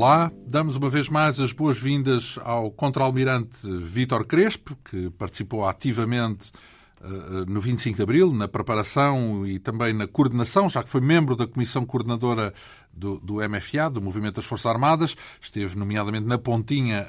[0.00, 6.52] Olá, damos uma vez mais as boas-vindas ao contra-almirante Vítor Crespo, que participou ativamente
[7.00, 11.34] uh, no 25 de Abril, na preparação e também na coordenação, já que foi membro
[11.34, 12.54] da Comissão Coordenadora
[12.98, 17.06] do, do, MFA, do Movimento das Forças Armadas, esteve nomeadamente na Pontinha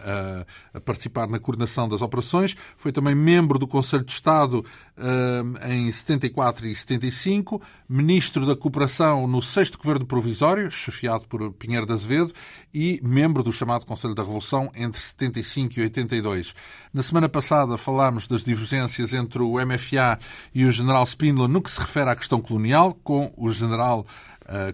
[0.74, 4.64] a, a, participar na coordenação das operações, foi também membro do Conselho de Estado
[4.98, 11.86] uh, em 74 e 75, ministro da Cooperação no 6 Governo Provisório, chefiado por Pinheiro
[11.86, 12.34] de Azevedo,
[12.74, 16.54] e membro do chamado Conselho da Revolução entre 75 e 82.
[16.94, 20.20] Na semana passada falámos das divergências entre o MFA
[20.54, 24.06] e o general Spindler no que se refere à questão colonial, com o general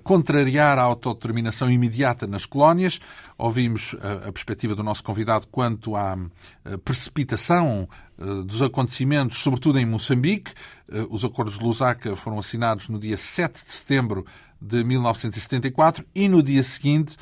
[0.03, 2.99] contrariar a autodeterminação imediata nas colónias.
[3.37, 6.17] Ouvimos a, a perspectiva do nosso convidado quanto à
[6.83, 7.87] precipitação
[8.45, 10.53] dos acontecimentos, sobretudo em Moçambique.
[11.09, 14.25] Os acordos de Lusaka foram assinados no dia 7 de setembro
[14.61, 17.17] de 1974 e no dia seguinte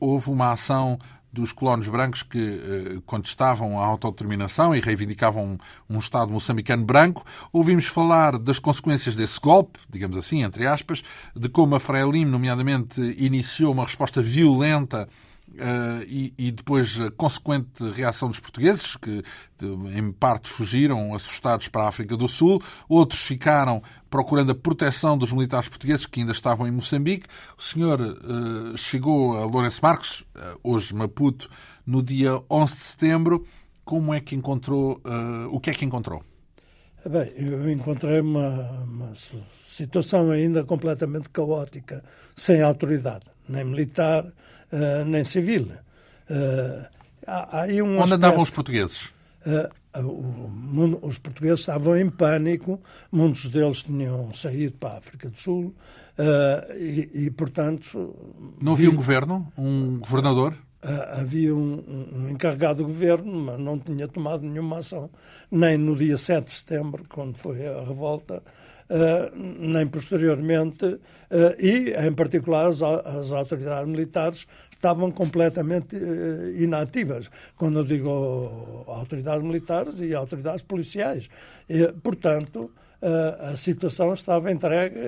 [0.00, 0.98] houve uma ação
[1.32, 7.24] dos colonos brancos que eh, contestavam a autodeterminação e reivindicavam um, Estado moçambicano branco.
[7.52, 11.02] Ouvimos falar das consequências desse golpe, digamos assim, entre aspas,
[11.36, 15.08] de como a Frelimo, nomeadamente, iniciou uma resposta violenta
[15.54, 19.24] Uh, e, e, depois a consequente reação dos portugueses, que
[19.58, 19.66] de,
[19.98, 25.32] em parte fugiram assustados para a África do Sul, outros ficaram procurando a proteção dos
[25.32, 27.26] militares portugueses que ainda estavam em Moçambique.
[27.56, 31.48] O senhor uh, chegou a Lourenço Marques, uh, hoje Maputo,
[31.86, 33.46] no dia 11 de setembro.
[33.84, 35.00] Como é que encontrou,
[35.50, 36.22] o que é que encontrou?
[37.08, 39.12] Bem, eu encontrei uma, uma
[39.66, 42.04] situação ainda completamente caótica,
[42.36, 44.30] sem autoridade, nem militar,
[45.06, 45.72] nem civil.
[46.28, 46.86] Uh,
[47.26, 49.08] há, há um Onde aspecto, andavam os portugueses?
[50.00, 55.74] Uh, os portugueses estavam em pânico, muitos deles tinham saído para a África do Sul
[56.76, 58.14] e, e, portanto.
[58.60, 58.94] Não havia vi...
[58.94, 59.52] um governo?
[59.56, 60.54] Um governador?
[60.82, 65.10] havia um, um, encarregado de governo, mas não tinha tomado nenhuma ação,
[65.50, 68.42] nem no dia 7 de setembro, quando foi a revolta,
[68.88, 71.00] uh, nem posteriormente, uh,
[71.58, 74.46] e, em particular, as, as, autoridades militares
[74.78, 77.30] estavam completamente uh, inativas.
[77.56, 81.28] Quando eu digo autoridades militares e autoridades policiais.
[81.68, 82.70] E, portanto,
[83.40, 84.98] a situação estava entregue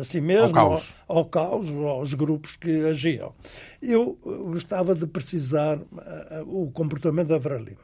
[0.00, 0.94] a si mesmo, ao caos.
[1.06, 3.34] Ao, ao caos, aos grupos que agiam.
[3.82, 5.78] Eu gostava de precisar
[6.46, 7.80] o comportamento da Frelimo.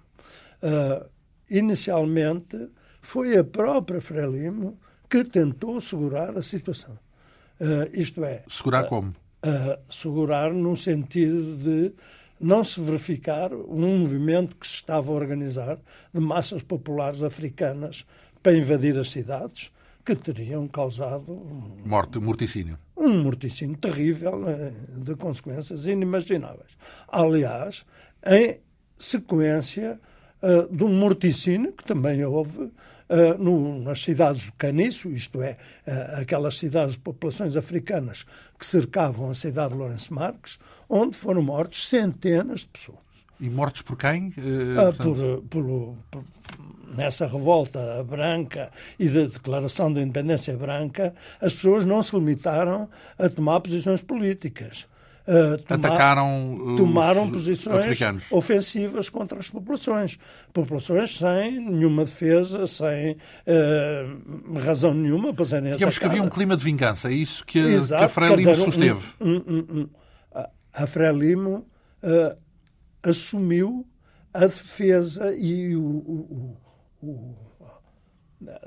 [1.51, 2.71] inicialmente,
[3.03, 4.79] foi a própria Frelimo
[5.09, 6.99] que tentou segurar a situação.
[7.61, 8.43] Uh, isto é.
[8.49, 9.15] Segurar uh, como?
[9.43, 11.93] Uh, segurar no sentido de
[12.39, 15.79] não se verificar um movimento que se estava a organizar
[16.13, 18.07] de massas populares africanas
[18.43, 19.71] para invadir as cidades,
[20.05, 21.33] que teriam causado.
[21.33, 22.79] Um, Morte, morticínio.
[22.97, 24.43] Um morticínio terrível,
[24.97, 26.71] de consequências inimagináveis.
[27.09, 27.85] Aliás,
[28.27, 28.59] em
[28.99, 30.01] sequência
[30.43, 32.71] uh, de um morticínio que também houve
[33.11, 35.57] uh, no, nas cidades do Caniço, isto é,
[35.87, 38.25] uh, aquelas cidades de populações africanas
[38.59, 42.99] que cercavam a cidade de Lourenço Marques, onde foram mortos centenas de pessoas.
[43.41, 44.29] E mortos por quem?
[44.29, 46.25] Uh, por, por, por,
[46.97, 52.89] nessa revolta branca e da declaração da independência branca, as pessoas não se limitaram
[53.19, 54.87] a tomar posições políticas
[55.31, 58.25] uh, toma atacaram tomaram posições africanos.
[58.31, 60.19] ofensivas contra as populações.
[60.53, 66.57] Populações sem nenhuma defesa, sem uh, razão nenhuma para serem Digamos que havia um clima
[66.57, 69.07] de vingança, é isso que, Exato, que a Frelimo susteve.
[69.21, 69.89] Um, um, um,
[70.73, 71.67] a Frelimo
[72.03, 72.37] uh,
[73.03, 73.87] assumiu
[74.33, 76.59] a defesa e o, o,
[77.03, 77.51] o, o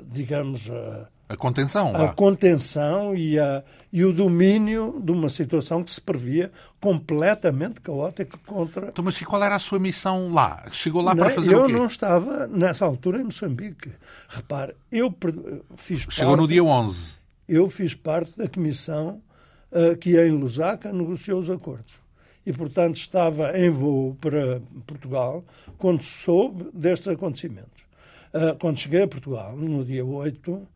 [0.04, 1.96] digamos, a contenção.
[1.96, 8.38] A contenção e, a, e o domínio de uma situação que se previa completamente caótica
[8.46, 8.88] contra.
[8.88, 10.64] Então, mas qual era a sua missão lá?
[10.72, 11.72] Chegou lá não, para fazer o quê?
[11.72, 13.92] Eu não estava nessa altura em Moçambique.
[14.28, 15.14] Repare, eu
[15.78, 17.12] fiz Chegou parte, no dia 11.
[17.48, 19.22] Eu fiz parte da comissão
[19.72, 21.94] uh, que em Lusaka negociou os acordos.
[22.46, 25.44] E, portanto, estava em voo para Portugal
[25.78, 27.84] quando soube destes acontecimentos.
[28.34, 30.68] Uh, quando cheguei a Portugal, no dia 8,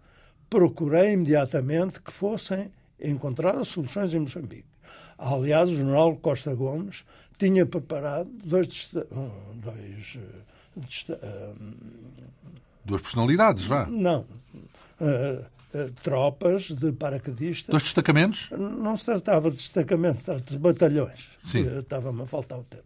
[0.49, 4.65] procurei imediatamente que fossem encontradas soluções em Moçambique.
[5.17, 7.05] Aliás, o general Costa Gomes
[7.37, 8.89] tinha preparado dois.
[9.55, 10.19] dois
[12.85, 13.85] Duas personalidades, vá?
[13.87, 14.25] Não.
[14.99, 17.69] Uh, uh, tropas de paraquedistas.
[17.69, 18.49] Dois destacamentos?
[18.51, 21.29] Não se tratava de destacamentos, tratava de batalhões.
[21.43, 21.79] Sim.
[21.79, 22.85] Estava-me a faltar o tempo.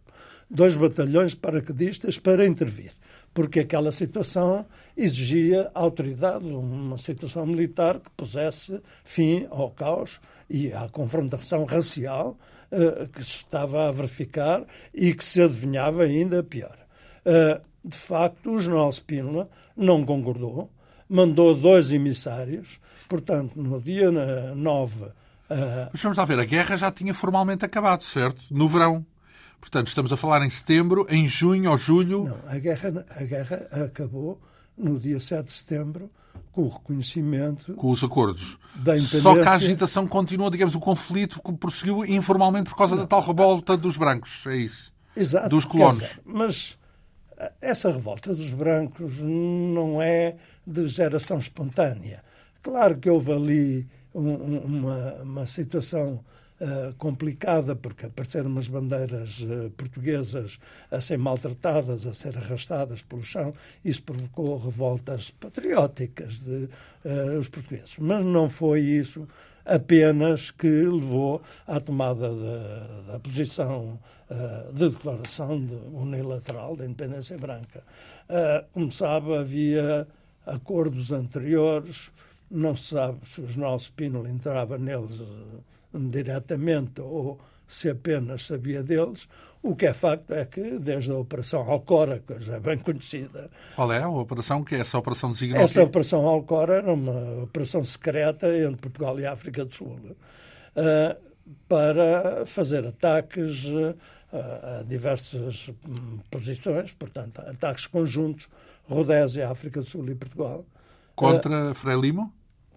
[0.50, 2.92] Dois batalhões de paraquedistas para intervir
[3.34, 10.88] porque aquela situação exigia autoridade, uma situação militar que pusesse fim ao caos e à
[10.88, 12.36] confrontação racial
[12.70, 14.64] uh, que se estava a verificar
[14.94, 16.76] e que se adivinhava ainda pior.
[17.24, 20.70] Uh, de facto, o general Spínola não concordou,
[21.08, 24.10] mandou dois emissários, portanto, no dia
[24.54, 25.04] 9.
[25.04, 25.10] Uh,
[25.92, 28.42] Mas vamos lá ver, a guerra já tinha formalmente acabado, certo?
[28.50, 29.04] No verão.
[29.62, 32.24] Portanto, estamos a falar em setembro, em junho ou julho.
[32.24, 34.40] Não, a guerra, a guerra acabou
[34.76, 36.10] no dia 7 de setembro
[36.50, 37.72] com o reconhecimento.
[37.74, 38.58] Com os acordos.
[38.74, 43.02] Da Só que a agitação continua, digamos, o conflito que prosseguiu informalmente por causa não.
[43.02, 44.44] da tal revolta dos brancos.
[44.48, 44.92] É isso.
[45.16, 45.50] Exato.
[45.50, 46.00] Dos colonos.
[46.00, 46.76] Dizer, mas
[47.60, 50.34] essa revolta dos brancos não é
[50.66, 52.24] de geração espontânea.
[52.60, 56.18] Claro que houve ali um, uma, uma situação
[56.62, 60.58] uh, complicada, porque apareceram umas bandeiras uh, portuguesas
[60.90, 63.52] a ser maltratadas, a ser arrastadas pelo chão.
[63.84, 66.68] Isso provocou revoltas patrióticas de
[67.04, 67.96] uh, os portugueses.
[67.98, 69.26] Mas não foi isso
[69.64, 73.98] apenas que levou à tomada da, da posição
[74.30, 77.82] uh, de declaração de unilateral da independência branca.
[78.72, 80.08] Como sabe, havia
[80.46, 82.10] acordos anteriores,
[82.50, 85.20] não se sabe se o general Spínola entrava neles
[85.94, 89.28] diretamente ou se apenas sabia deles.
[89.62, 93.48] O que é facto é que, desde a Operação Alcora, que já é bem conhecida.
[93.76, 94.64] Qual é a operação?
[94.64, 95.62] Que é essa operação designou?
[95.62, 101.16] Essa Operação Alcora era uma operação secreta entre Portugal e a África do Sul uh,
[101.68, 103.96] para fazer ataques uh,
[104.32, 108.48] a diversas um, posições, portanto, ataques conjuntos,
[108.88, 110.64] Rodésia, África do Sul e Portugal.
[111.14, 112.32] Contra Frelimo?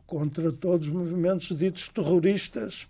[0.06, 2.88] Contra todos os movimentos ditos terroristas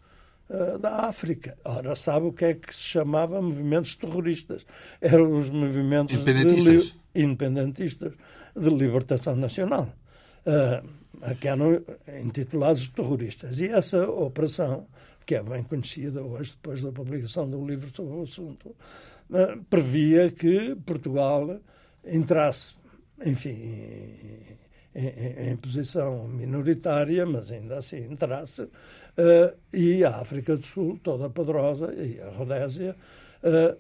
[0.80, 1.58] da África.
[1.64, 4.66] Ora, sabe o que é que se chamava movimentos terroristas?
[5.02, 8.14] Eram os movimentos independentistas de, independentistas
[8.56, 9.92] de libertação nacional,
[10.46, 11.82] uh, que eram
[12.24, 13.60] intitulados terroristas.
[13.60, 14.88] E essa operação,
[15.26, 20.30] que é bem conhecida hoje, depois da publicação do livro sobre o assunto, uh, previa
[20.32, 21.60] que Portugal
[22.06, 22.76] entrasse,
[23.26, 23.58] enfim,
[24.96, 28.68] em, em, posição minoritária, mas ainda assim entrasse
[29.18, 32.96] Uh, e a África do Sul, toda poderosa, e a Rodésia,
[33.44, 33.78] uh,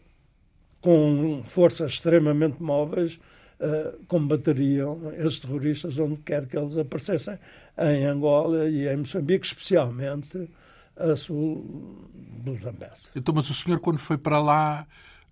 [0.79, 3.19] com forças extremamente móveis,
[3.59, 7.37] uh, combateriam esses terroristas onde quer que eles aparecessem,
[7.77, 10.49] em Angola e em Moçambique, especialmente
[10.95, 13.09] a sul do Zambésia.
[13.13, 14.87] Então, mas o senhor, quando foi para lá,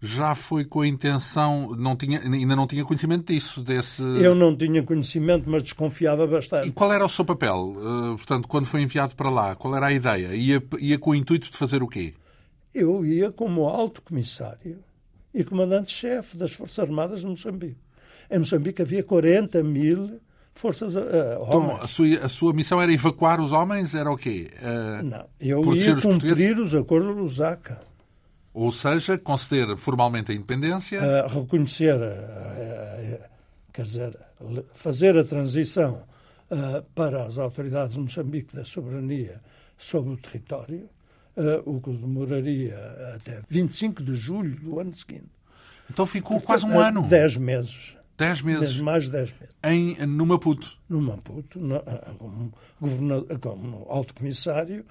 [0.06, 4.04] já foi com a intenção, não tinha, ainda não tinha conhecimento disso, desse...
[4.04, 6.68] Eu não tinha conhecimento, mas desconfiava bastante.
[6.68, 9.56] E qual era o seu papel, uh, portanto, quando foi enviado para lá?
[9.56, 10.36] Qual era a ideia?
[10.36, 12.14] Ia, ia com o intuito de fazer o quê?
[12.76, 14.80] Eu ia como alto comissário
[15.34, 17.78] e comandante-chefe das Forças Armadas de Moçambique.
[18.30, 20.20] Em Moçambique havia 40 mil
[20.54, 21.00] forças uh,
[21.48, 23.96] Então, a sua, a sua missão era evacuar os homens?
[23.96, 24.52] Era o quê?
[24.62, 27.93] Uh, não, eu ia os cumprir os acordos do Lusaka.
[28.54, 31.00] Ou seja, conceder formalmente a independência.
[31.02, 33.20] Uh, reconhecer, uh,
[33.74, 34.18] quer dizer,
[34.76, 36.04] fazer a transição
[36.52, 39.42] uh, para as autoridades de Moçambique da soberania
[39.76, 40.88] sobre o território,
[41.66, 42.78] o que demoraria
[43.16, 45.32] até 25 de julho do ano seguinte.
[45.90, 47.02] Então ficou quase um ano.
[47.02, 47.98] Dez meses.
[48.16, 48.78] Dez meses.
[48.78, 49.56] Mais de dez meses.
[49.64, 50.78] Em, no Maputo.
[50.88, 51.82] No Maputo, no,
[52.20, 52.54] como,
[53.42, 54.86] como alto comissário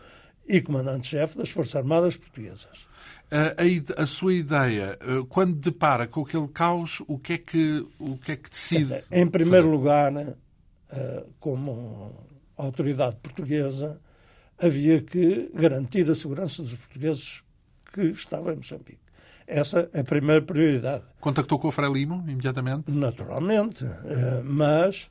[0.46, 2.86] e comandante-chefe das Forças Armadas Portuguesas.
[3.30, 8.18] A, a, sua ideia, eh, quando depara com aquele caos, o que é que, o
[8.18, 9.02] que, é que decide?
[9.10, 9.76] Em primeiro fazer?
[9.76, 10.36] lugar,
[10.90, 13.98] eh, como autoridade portuguesa,
[14.58, 17.42] havia que garantir a segurança dos portugueses
[17.92, 19.00] que estavam em Moçambique.
[19.46, 21.04] Essa é a primeira prioridade.
[21.18, 22.90] Contactou com o Frei Limo imediatamente?
[22.90, 25.10] Naturalmente, eh, mas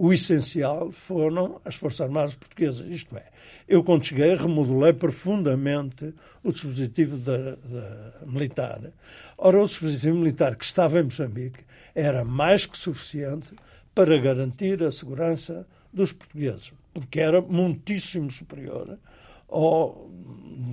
[0.00, 2.88] o essencial foram as Forças Armadas Portuguesas.
[2.88, 3.24] Isto é,
[3.68, 7.18] eu quando cheguei remodelei profundamente o dispositivo
[8.26, 8.80] militar.
[9.36, 13.54] Ora, o dispositivo militar que estava em Moçambique era mais que suficiente
[13.94, 18.98] para garantir a segurança dos portugueses, porque era muitíssimo superior
[19.50, 20.08] ao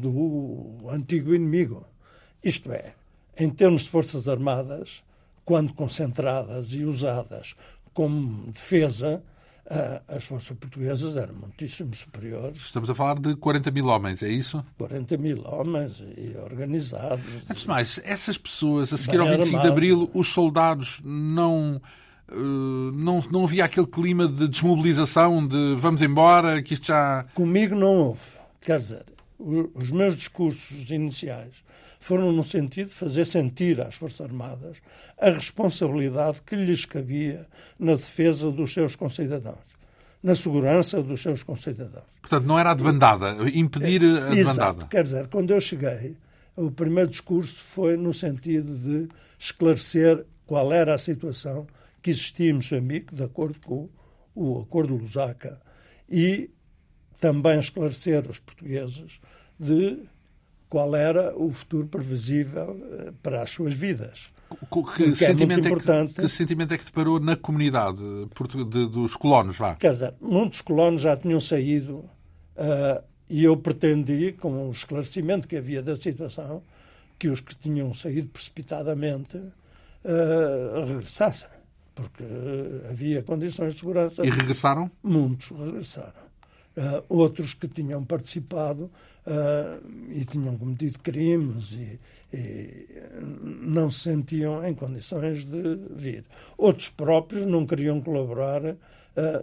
[0.01, 1.85] do antigo inimigo.
[2.41, 2.93] Isto é,
[3.37, 5.03] em termos de forças armadas,
[5.43, 7.55] quando concentradas e usadas
[7.97, 9.23] como defesa,
[10.07, 12.59] as forças portuguesas eram muitíssimo superiores.
[12.59, 14.63] Estamos a falar de 40 mil homens, é isso?
[14.77, 17.25] 40 mil homens e organizados.
[17.49, 19.63] Antes de mais, essas pessoas, a seguir ao 25 armado.
[19.63, 21.81] de Abril, os soldados não.
[22.29, 27.25] Uh, não, não havia aquele clima de desmobilização, de vamos embora, que isto já.
[27.33, 28.21] Comigo não houve.
[28.61, 29.05] Quer dizer,
[29.39, 31.63] os meus discursos iniciais
[32.07, 34.77] foram no sentido de fazer sentir às Forças Armadas
[35.19, 37.45] a responsabilidade que lhes cabia
[37.77, 39.67] na defesa dos seus concidadãos.
[40.23, 42.05] na segurança dos seus concidadãos.
[42.21, 44.35] Portanto, não era a debandada, impedir a Exato.
[44.35, 44.85] debandada.
[44.87, 46.17] Quer dizer, quando eu cheguei,
[46.55, 51.67] o primeiro discurso foi no sentido de esclarecer qual era a situação
[52.01, 53.89] que existia em Moçambique, de acordo com
[54.33, 55.61] o Acordo de Lusaka,
[56.09, 56.49] e
[57.19, 59.21] também esclarecer os portugueses
[59.59, 59.99] de
[60.69, 64.29] qual era o futuro previsível eh, para as suas vidas.
[64.95, 69.15] Que, é sentimento muito é que, que sentimento é que deparou na comunidade de, dos
[69.15, 69.57] colonos?
[69.57, 69.75] Vá?
[69.75, 71.97] Quer dizer, muitos colonos já tinham saído
[72.55, 76.63] uh, e eu pretendi, com o esclarecimento que havia da situação,
[77.19, 81.49] que os que tinham saído precipitadamente uh, regressassem,
[81.93, 84.25] porque uh, havia condições de segurança.
[84.25, 84.89] E regressaram?
[85.03, 86.27] Muitos regressaram.
[87.09, 88.89] outros que tinham participado
[90.09, 91.99] e tinham cometido crimes e,
[92.33, 92.87] e
[93.21, 96.25] não se sentiam em condições de vir.
[96.57, 98.77] Outros próprios não queriam colaborar uh,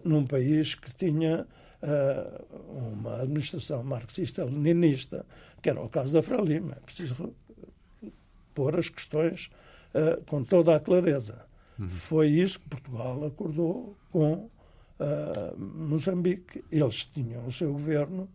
[0.05, 1.47] num país que tinha
[1.83, 5.27] uh, uma administração marxista-leninista,
[5.61, 6.73] que era o caso da Frelimo.
[6.73, 7.35] É preciso
[8.55, 9.51] pôr as questões
[9.95, 11.45] uh, com toda a clareza.
[11.79, 11.89] Uhum.
[11.89, 14.49] Foi isso que Portugal acordou com
[15.59, 16.65] Moçambique.
[16.71, 18.29] Eles tinham o seu governo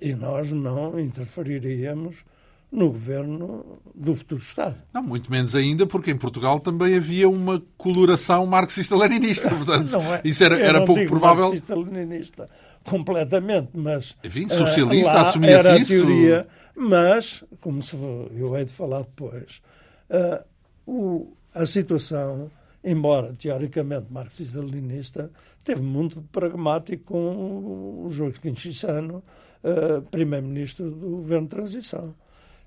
[0.00, 2.24] e nós não interferiríamos
[2.70, 4.76] no governo do futuro Estado.
[4.92, 9.48] Não, muito menos ainda, porque em Portugal também havia uma coloração marxista-leninista.
[9.54, 11.44] Portanto, é, isso era, era pouco provável.
[11.44, 12.48] Marxista-leninista
[12.84, 14.14] completamente, mas.
[14.22, 15.94] Enfim, socialista, uh, assumia-se isso.
[15.94, 19.62] A teoria, mas, como se, eu hei de falar depois,
[20.10, 20.44] uh,
[20.86, 22.50] o, a situação,
[22.82, 25.30] embora teoricamente marxista-leninista,
[25.64, 29.22] teve muito pragmático com o Joaquim Chissano,
[29.64, 32.14] uh, primeiro-ministro do governo de transição.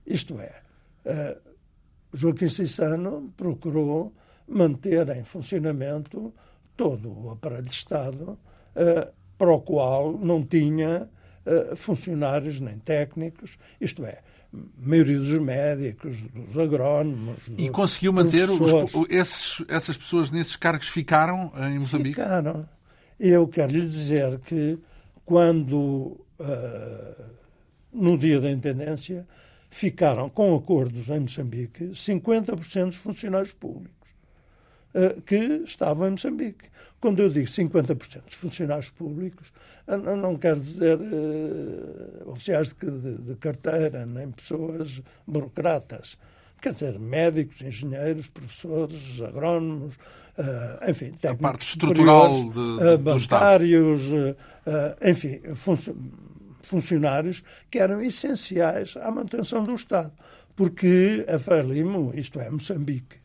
[0.05, 0.61] Isto é,
[1.05, 1.37] uh,
[2.13, 4.13] Joaquim Cissano procurou
[4.47, 6.33] manter em funcionamento
[6.75, 8.37] todo o aparelho de Estado
[8.75, 11.09] uh, para o qual não tinha
[11.77, 14.19] funcionários nem técnicos, isto é,
[14.77, 17.37] maioria dos médicos, dos agrónomos.
[17.57, 18.59] E conseguiu manter os,
[19.09, 22.15] esses, essas pessoas nesses cargos ficaram em Moçambique?
[22.19, 22.67] Ficaram.
[23.17, 24.77] Eu quero lhe dizer que
[25.25, 27.23] quando, uh,
[27.91, 29.27] no dia da independência,
[29.69, 33.97] ficaram com acordos em Moçambique 50% dos funcionários públicos
[34.93, 36.69] uh, que estavam em Moçambique.
[36.99, 39.53] Quando eu digo 50% dos funcionários públicos,
[39.87, 46.17] uh, não quero dizer uh, oficiais de, de, de, carteira, nem pessoas burocratas.
[46.59, 49.95] Quer dizer, médicos, engenheiros, professores, agrónomos,
[50.87, 51.23] enfim, técnicos.
[51.31, 54.01] A parte estrutural de, bancários,
[55.03, 56.27] enfim, funcionários
[56.67, 60.11] funcionários que eram essenciais à manutenção do Estado,
[60.55, 63.15] porque a Frelimo, isto é, Moçambique,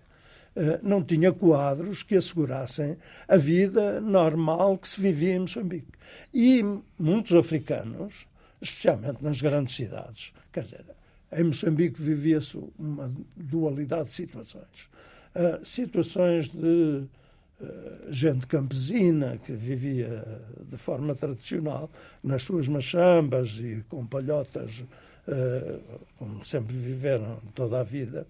[0.83, 5.92] não tinha quadros que assegurassem a vida normal que se vivia em Moçambique.
[6.33, 6.62] E
[6.99, 8.26] muitos africanos,
[8.61, 10.85] especialmente nas grandes cidades, quer dizer,
[11.33, 14.90] em Moçambique vivia-se uma dualidade de situações.
[15.35, 17.07] Uh, situações de
[17.62, 20.25] eh, gente campesina que vivia
[20.69, 21.89] de forma tradicional
[22.23, 25.81] nas suas machambas e com palhotas, uh,
[26.19, 28.27] como sempre viveram toda a vida,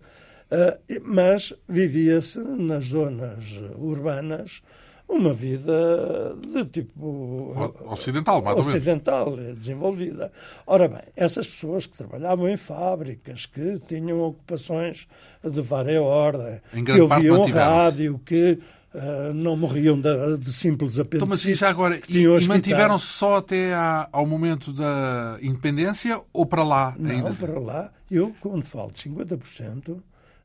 [0.51, 3.45] uh, mas vivia-se nas zonas
[3.79, 4.63] urbanas
[5.13, 7.55] uma vida de tipo
[7.87, 9.59] ocidental, mais ocidental, ou menos.
[9.59, 10.33] desenvolvida.
[10.67, 15.07] Ora bem, essas pessoas que trabalhavam em fábricas, que tinham ocupações
[15.43, 18.59] de várias ordem, que ouviam rádio, que
[18.95, 21.17] Uh, não morriam de, de simples apendicites.
[21.17, 26.45] Então, mas já agora, e, e mantiveram-se só até à, ao momento da independência ou
[26.45, 27.31] para lá não, ainda?
[27.31, 27.91] Não, para lá.
[28.11, 29.97] Eu, quando falo de 50%,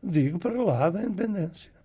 [0.02, 1.77] digo para lá da independência.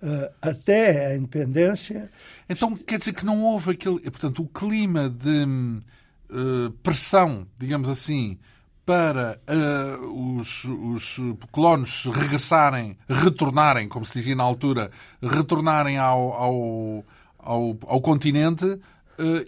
[0.00, 2.08] Uh, até a independência...
[2.48, 3.98] Então, quer dizer que não houve aquele...
[3.98, 5.44] Portanto, o clima de
[6.30, 8.38] uh, pressão, digamos assim,
[8.86, 14.90] para uh, os, os, colonos regressarem, retornarem, como se dizia na altura,
[15.20, 17.04] retornarem ao, ao,
[17.36, 18.78] ao, ao continente,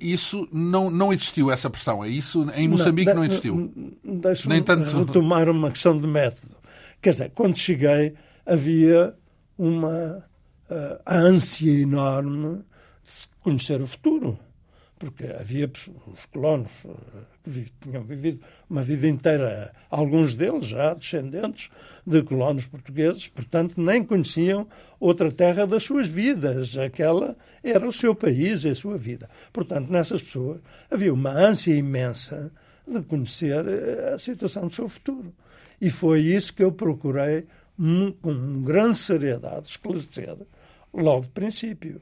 [0.01, 2.05] isso não, não existiu, essa pressão.
[2.05, 3.73] É isso em Moçambique não, não existiu.
[4.03, 4.99] Deixa-me tanto...
[4.99, 6.57] retomar uma questão de método.
[7.01, 8.15] Quer dizer, quando cheguei
[8.45, 9.15] havia
[9.57, 10.25] uma
[10.71, 12.65] uh, ânsia enorme
[13.05, 14.39] de conhecer o futuro
[15.01, 15.69] porque havia
[16.13, 16.91] os colonos eh,
[17.43, 21.71] que tinham vivido uma vida inteira, alguns deles já descendentes
[22.07, 24.69] de colonos portugueses, portanto nem conheciam
[25.01, 27.35] outra terra das suas vidas, aquela
[27.65, 29.31] era o seu país e a sua vida.
[29.55, 30.61] Portanto, nessas pessoas
[30.91, 32.53] havia uma ânsia imensa
[32.87, 35.33] de conhecer eh, a situação do seu futuro.
[35.81, 37.47] E foi isso que eu procurei,
[38.21, 40.37] com grande seriedade, esclarecer
[40.93, 42.01] logo de princípio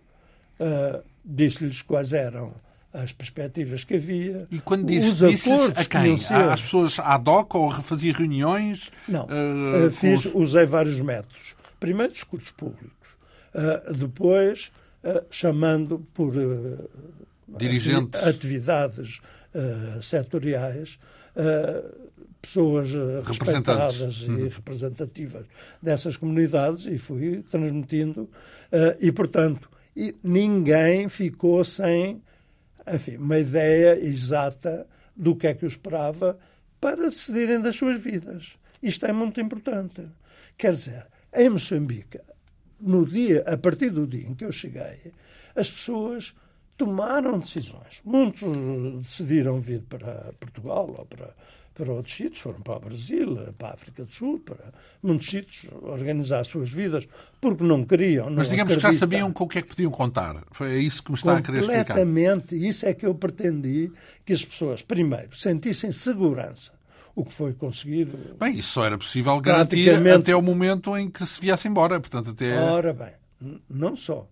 [0.60, 2.54] uh, disse-lhes quais eram
[2.92, 4.46] as perspectivas que havia.
[4.50, 6.14] E quando diz, disse a quem?
[6.14, 8.90] Às pessoas ad hoc ou fazia reuniões?
[9.06, 10.34] Não, uh, fiz, os...
[10.34, 11.54] usei vários métodos.
[11.78, 13.08] Primeiro, discursos públicos.
[13.54, 14.72] Uh, depois,
[15.04, 16.32] uh, chamando por
[17.46, 19.20] dirigentes atividades
[20.02, 20.98] setoriais
[22.40, 22.88] pessoas
[23.24, 24.48] respeitadas e uhum.
[24.48, 25.46] representativas
[25.82, 28.28] dessas comunidades e fui transmitindo
[29.00, 29.68] e portanto
[30.22, 32.22] ninguém ficou sem
[32.94, 36.38] enfim, uma ideia exata do que é que o esperava
[36.80, 38.56] para decidirem das suas vidas.
[38.82, 40.06] Isto é muito importante.
[40.56, 42.20] Quer dizer, em Moçambique,
[42.80, 45.12] no dia, a partir do dia em que eu cheguei,
[45.54, 46.34] as pessoas
[46.76, 48.00] tomaram decisões.
[48.04, 48.42] Muitos
[49.02, 51.34] decidiram vir para Portugal ou para
[51.78, 55.70] para outros sítios, foram para o Brasil, para a África do Sul, para muitos sítios,
[55.82, 57.06] organizar as suas vidas,
[57.40, 58.28] porque não queriam.
[58.28, 60.42] Não Mas digamos que já sabiam com o que é que podiam contar.
[60.50, 61.84] Foi isso que me está a querer explicar.
[61.84, 62.68] Completamente.
[62.68, 63.92] Isso é que eu pretendi
[64.24, 66.72] que as pessoas, primeiro, sentissem segurança.
[67.14, 68.36] O que foi conseguido.
[68.38, 72.00] Bem, isso só era possível garantir até o momento em que se viesse embora.
[72.00, 72.58] Portanto, até...
[72.58, 73.12] Ora bem,
[73.68, 74.28] não só.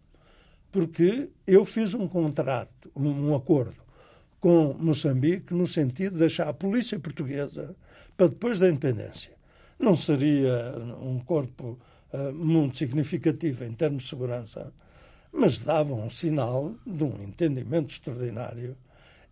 [0.73, 3.86] Porque eu fiz um contrato, um acordo
[4.41, 7.75] com Moçambique no sentido de deixar a polícia portuguesa
[8.17, 9.33] para depois da independência.
[9.79, 11.79] Não seria um corpo
[12.13, 14.73] uh, muito significativo em termos de segurança,
[15.33, 18.77] mas dava um sinal de um entendimento extraordinário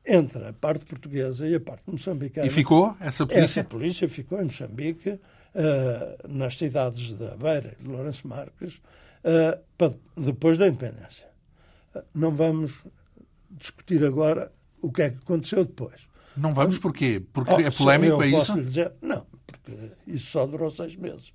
[0.07, 2.47] entre a parte portuguesa e a parte moçambicana.
[2.47, 3.45] E ficou essa polícia?
[3.45, 9.59] Essa polícia ficou em Moçambique, uh, nas cidades de Beira e de Lourenço Marques, uh,
[9.79, 11.27] para, depois da independência.
[12.15, 12.85] não vamos
[13.51, 14.53] discutir agora
[14.85, 16.03] o que é que aconteceu depois.
[16.37, 17.23] Não vamos porquê?
[17.33, 18.61] Porque oh, é polémico, é isso?
[18.61, 19.73] Dizer, não, porque
[20.07, 21.33] isso só durou seis meses.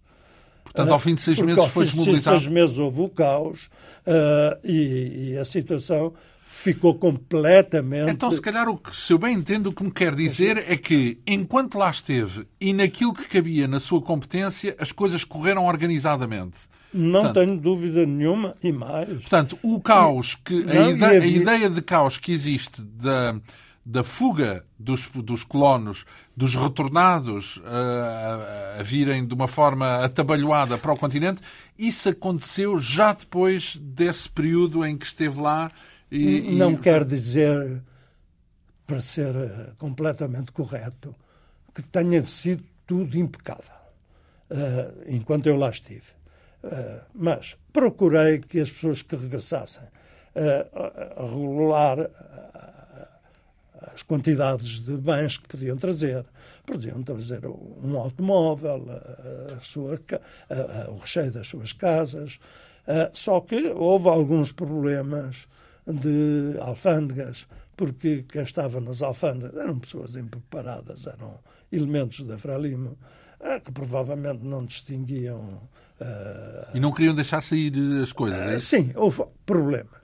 [0.63, 2.35] Portanto, ao fim de seis porque meses foi desmobilizado.
[2.35, 3.69] Ao fim de seis meses houve o caos
[4.05, 6.13] uh, e, e, a situação
[6.45, 8.12] ficou completamente.
[8.12, 10.77] Então, se calhar, o que, se eu bem entendo, o que me quer dizer é
[10.77, 16.57] que, enquanto lá esteve e naquilo que cabia na sua competência, as coisas correram organizadamente.
[16.93, 19.10] Não portanto, tenho dúvida nenhuma, e mais.
[19.10, 21.19] Portanto, o caos, que, a, ide havia...
[21.19, 23.39] a, ideia de caos que existe da,
[23.86, 30.78] da fuga dos, dos colonos, dos retornados a, a, a virem de uma forma atabalhoada
[30.78, 31.41] para o continente,
[31.78, 35.71] isso aconteceu já depois desse período em que esteve lá.
[36.12, 36.78] E, não e...
[36.78, 37.84] quer dizer,
[38.88, 41.15] para ser eh, completamente correto,
[41.73, 43.75] que tenha sido tudo impecável,
[44.49, 46.18] uh, enquanto eu lá estive.
[46.62, 49.84] Eh, mas procurei que as pessoas que regressassem
[50.36, 52.10] uh, regular uh,
[53.93, 56.26] as quantidades de bens que podiam trazer.
[56.65, 58.86] Podiam trazer um automóvel,
[59.58, 60.00] a sua,
[60.89, 62.39] o recheio das suas casas.
[63.12, 65.48] só que houve alguns problemas
[65.88, 71.39] de alfândegas, porque quem estava nas alfândegas eram pessoas impreparadas, eram
[71.72, 72.95] elementos da Frelimo,
[73.65, 75.60] que provavelmente não distinguiam
[76.73, 78.65] e não queriam deixar sair as coisas, é isso?
[78.67, 79.99] Sim, houve problema.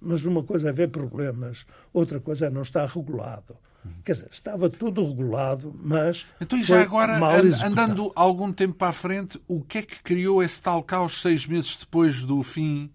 [0.00, 3.56] Mas uma coisa é ver problemas, outra coisa é não estar regulado.
[4.04, 6.26] Quer dizer, estava tudo regulado, mas.
[6.40, 7.18] Então, e já agora,
[7.64, 11.46] andando algum tempo para a frente, o que é que criou esse tal caos seis
[11.46, 12.90] meses depois do fim?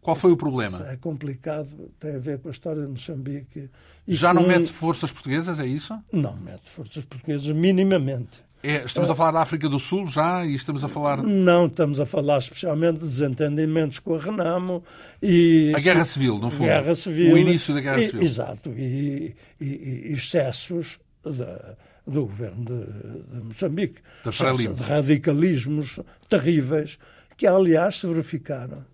[0.00, 0.84] Qual foi isso, o problema?
[0.88, 3.70] é complicado, tem a ver com a história de Moçambique.
[4.06, 4.40] já com...
[4.40, 5.96] não mete forças portuguesas, é isso?
[6.10, 8.42] Não mete forças portuguesas, minimamente.
[8.62, 11.20] É, estamos a falar da África do Sul já e estamos a falar.
[11.22, 14.84] Não, estamos a falar especialmente de desentendimentos com a Renamo
[15.20, 15.72] e.
[15.74, 16.66] A Guerra Civil, no fundo.
[16.66, 17.34] Guerra Civil.
[17.34, 18.22] O início da Guerra e, Civil.
[18.22, 18.70] Exato.
[18.70, 24.00] E, e, e excessos da, do governo de, de Moçambique.
[24.24, 25.98] De radicalismos
[26.28, 26.98] terríveis
[27.36, 28.84] que, aliás, se verificaram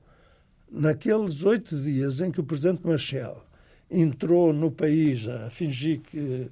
[0.71, 3.45] naqueles oito dias em que o presidente Machel
[3.91, 6.51] entrou no país a fingir que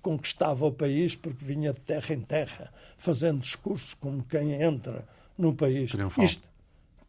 [0.00, 5.06] conquistava o país porque vinha de terra em terra, fazendo discurso como quem entra
[5.36, 5.90] no país.
[5.90, 6.24] Triunfal.
[6.24, 6.48] Isto,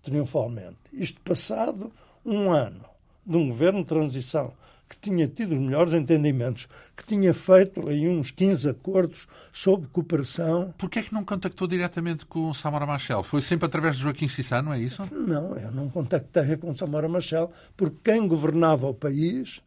[0.04, 0.78] triunfalmente.
[0.94, 1.92] Isto passado
[2.26, 2.86] um ano
[3.26, 4.54] de um governo de transição
[4.90, 10.74] que tinha tido os melhores entendimentos, que tinha feito aí uns 15 acordos sobre cooperação.
[10.80, 13.22] Porquê é que não contactou diretamente com o Samora Machel?
[13.22, 15.08] Foi sempre através de Joaquim Cissano, é isso?
[15.12, 19.62] Não, eu não contactei com o Samora Machel, porque quem governava o país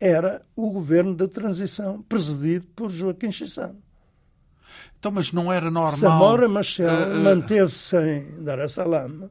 [0.00, 3.78] era o governo da transição, presidido por Joaquim Chissano.
[4.98, 5.90] Então, mas não era normal...
[5.90, 7.22] Samora Machel uh, uh...
[7.22, 9.30] manteve-se em Dar es Salaam.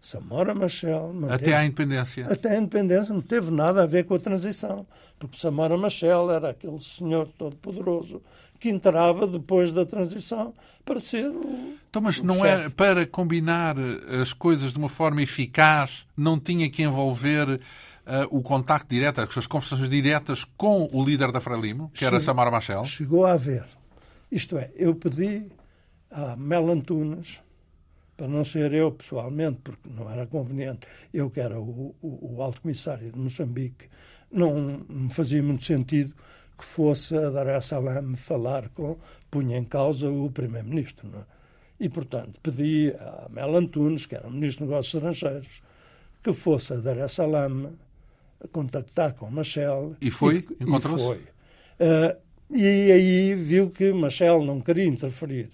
[0.00, 1.12] Samora Machel...
[1.12, 2.26] Manteve até à independência.
[2.26, 3.14] Até à independência.
[3.14, 4.86] Não teve nada a ver com a transição.
[5.18, 8.20] Porque Samora Machel era aquele senhor todo-poderoso
[8.58, 10.54] que entrava depois da transição
[10.84, 11.74] para ser o.
[11.88, 12.48] Então, mas não chefe.
[12.48, 13.76] era para combinar
[14.20, 17.60] as coisas de uma forma eficaz, não tinha que envolver
[18.30, 22.84] o contacto direto, as conversações diretas com o líder da Frelimo, que era Samara Machel?
[22.84, 23.64] Chegou a haver.
[24.30, 25.46] Isto é, eu pedi
[26.10, 27.40] a Mel Antunes,
[28.16, 32.42] para não ser eu pessoalmente, porque não era conveniente, eu que era o, o, o
[32.42, 33.88] alto comissário de Moçambique,
[34.30, 36.14] não me fazia muito sentido
[36.58, 38.96] que fosse a Dar es Salaam falar com,
[39.30, 41.08] punha em causa o primeiro-ministro.
[41.14, 41.84] É?
[41.84, 45.62] E, portanto, pedi a Mel Antunes, que era o ministro dos Negócios Estrangeiros,
[46.22, 47.72] que fosse a Dar es Salaam
[48.52, 49.94] contactar com Machel.
[50.00, 50.46] E foi?
[50.60, 51.04] Encontrou-se?
[51.04, 51.18] foi.
[51.18, 52.16] Uh,
[52.50, 55.50] e aí viu que Machel não queria interferir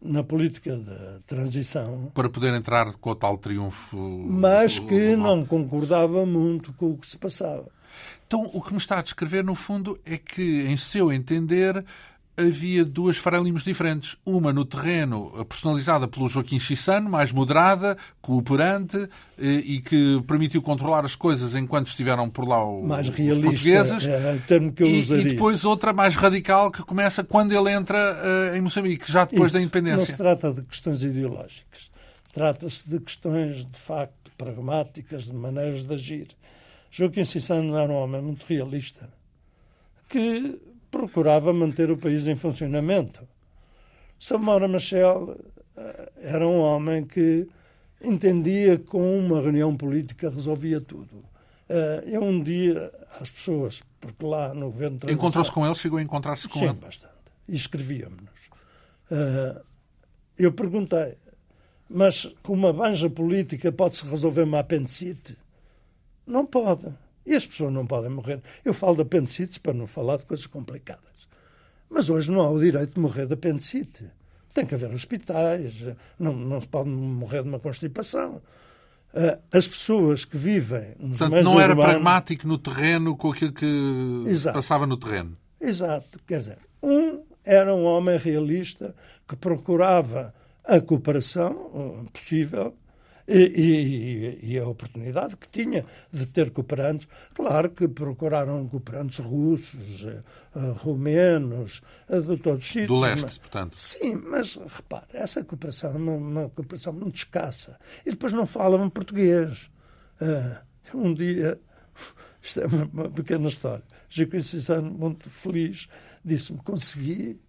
[0.00, 2.10] na política de transição.
[2.14, 3.96] Para poder entrar com o tal triunfo.
[3.96, 7.68] Mas que não concordava muito com o que se passava.
[8.26, 11.84] Então, o que me está a descrever, no fundo, é que, em seu entender,
[12.36, 14.16] havia duas Farelimos diferentes.
[14.24, 18.96] Uma no terreno personalizada pelo Joaquim Chissano, mais moderada, cooperante
[19.38, 23.44] eh, e que permitiu controlar as coisas enquanto estiveram por lá o, mais realista, os
[23.44, 24.06] portugueses.
[24.06, 25.22] É, o termo que eu e, usaria.
[25.22, 29.46] e depois outra mais radical que começa quando ele entra uh, em Moçambique, já depois
[29.46, 29.98] Isso, da independência.
[29.98, 31.90] Não se trata de questões ideológicas.
[32.32, 36.28] Trata-se de questões, de facto, pragmáticas, de maneiras de agir.
[36.90, 39.08] Joaquim Chissano era um homem muito realista
[40.08, 40.60] que
[40.92, 43.26] procurava manter o país em funcionamento.
[44.20, 45.36] Samora Machel
[45.76, 47.48] eh, era um homem que
[48.00, 51.24] entendia que com uma reunião política resolvia tudo.
[51.68, 54.98] Eh, eu um dia, as pessoas, porque lá no governo...
[55.08, 55.74] Encontrou-se com ele?
[55.74, 56.74] Chegou a encontrar-se com Sim, ele?
[56.74, 57.14] bastante.
[57.48, 58.50] E escrevíamos-nos.
[59.10, 59.62] Eh,
[60.38, 61.16] eu perguntei,
[61.88, 65.38] mas com uma banja política pode-se resolver uma apendicite?
[66.26, 66.86] Não pode.
[67.24, 68.42] E as pessoas não podem morrer.
[68.64, 71.28] Eu falo de apendicites para não falar de coisas complicadas.
[71.88, 74.06] Mas hoje não há o direito de morrer de apendicite.
[74.54, 75.74] Tem que haver hospitais,
[76.18, 78.42] não, não se pode morrer de uma constipação.
[79.14, 81.92] Ah, as pessoas que vivem nos Portanto, não era urbanos...
[81.92, 84.56] pragmático no terreno com aquilo que Exato.
[84.56, 85.36] passava no terreno.
[85.60, 86.18] Exato.
[86.26, 88.94] Quer dizer, um era um homem realista
[89.28, 92.74] que procurava a cooperação possível
[93.26, 97.08] e, e, e, a oportunidade que tinha de ter cooperantes.
[97.34, 100.22] Claro que procuraram cooperantes russos, uh,
[100.58, 102.88] uh, romenos, uh, de todos os sítios.
[102.88, 103.76] Do leste, mas, portanto.
[103.78, 107.78] Sim, mas repare, essa cooperação é uma, uma cooperação muito escassa.
[108.04, 109.70] E depois não falavam português.
[110.94, 111.60] um dia,
[112.42, 115.88] isto é uma, uma pequena história, Joaquim Cisano, muito feliz,
[116.24, 117.40] disse-me: consegui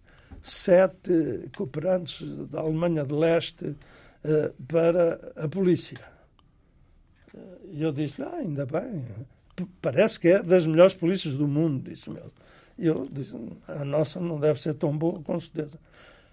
[0.42, 3.76] sete cooperantes da Alemanha de Leste uh,
[4.66, 5.98] para a polícia.
[7.72, 9.04] E eu disse, ah, ainda bem,
[9.82, 12.32] parece que é das melhores polícias do mundo, disse-me ele.
[12.78, 13.36] E eu disse,
[13.68, 15.78] a nossa não deve ser tão boa, com certeza.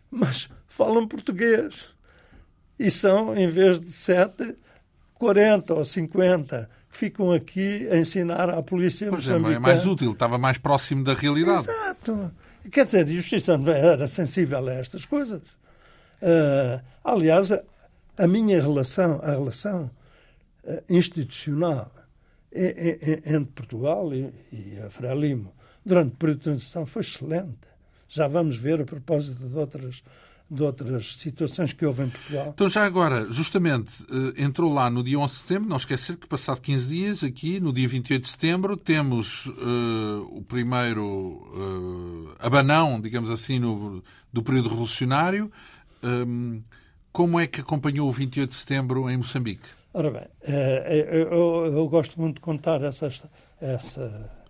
[0.10, 1.90] Mas falam português.
[2.80, 4.56] E são, em vez de sete,
[5.16, 10.12] 40 ou 50 que ficam aqui a ensinar à polícia pois é, é mais útil,
[10.12, 11.70] estava mais próximo da realidade.
[11.70, 12.32] Exato.
[12.72, 15.42] Quer dizer, a justiça era sensível a estas coisas.
[16.22, 17.52] Uh, aliás,
[18.22, 19.90] a minha relação, a relação
[20.64, 21.92] uh, institucional
[22.54, 25.54] entre Portugal e, a Frelimo
[25.86, 27.72] durante o período de transição foi excelente.
[28.08, 30.04] Já vamos ver a propósito de outras,
[30.50, 32.52] de outras situações que houve em Portugal.
[32.54, 36.28] Então, já agora, justamente, eh, entrou lá no dia 11 de setembro, não esquecer que,
[36.28, 43.00] passado 15 dias, aqui, no dia 28 de setembro, temos uh, o primeiro uh, abanão,
[43.00, 45.50] digamos assim, no, do período revolucionário.
[46.04, 46.62] Um,
[47.12, 49.68] como é que acompanhou o 28 de setembro em Moçambique?
[49.94, 53.30] Ora bem, eu, eu, eu gosto muito de contar essa, essa,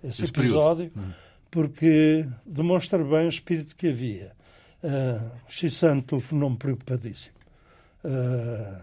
[0.04, 1.12] esse, esse episódio hum.
[1.50, 4.34] porque demonstra bem o espírito que havia.
[4.84, 7.36] Uh, Xissan telefonou-me preocupadíssimo
[8.04, 8.80] uh,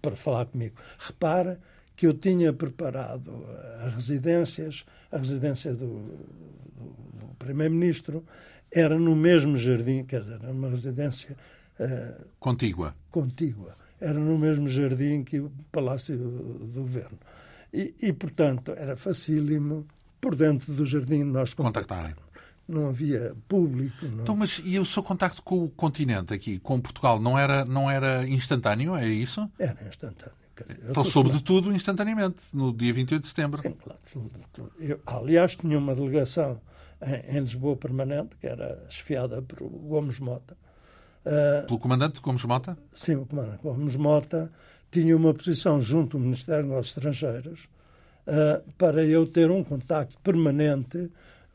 [0.00, 0.76] para falar comigo.
[0.98, 1.60] Repara
[1.96, 3.44] que eu tinha preparado
[3.86, 8.24] as residências, a residência do, do, do Primeiro-Ministro
[8.72, 11.36] era no mesmo jardim, quer dizer, era uma residência
[11.80, 12.94] uh, contígua.
[13.10, 13.76] Contígua.
[14.00, 17.18] Era no mesmo jardim que o Palácio do Governo.
[17.72, 19.86] E, e portanto, era facílimo,
[20.20, 22.14] por dentro do jardim, nós contactarem.
[22.66, 24.06] Não havia público.
[24.06, 24.22] Não...
[24.22, 27.90] Então, mas e o seu contacto com o continente aqui, com Portugal, não era, não
[27.90, 28.96] era instantâneo?
[28.96, 29.50] É isso?
[29.58, 30.34] Era instantâneo.
[30.88, 33.60] então soube de tudo instantaneamente, no dia 28 de setembro.
[33.60, 34.72] Sim, claro.
[34.78, 36.60] Eu, aliás, tinha uma delegação
[37.02, 40.56] em, em Lisboa permanente, que era esfiada por Gomes Mota,
[41.66, 42.76] Pelo comandante Gomes Mota?
[42.94, 44.50] Sim, o comandante Gomes Mota
[44.90, 47.68] tinha uma posição junto ao Ministério dos Estrangeiros
[48.26, 51.10] uh, para eu ter um contacto permanente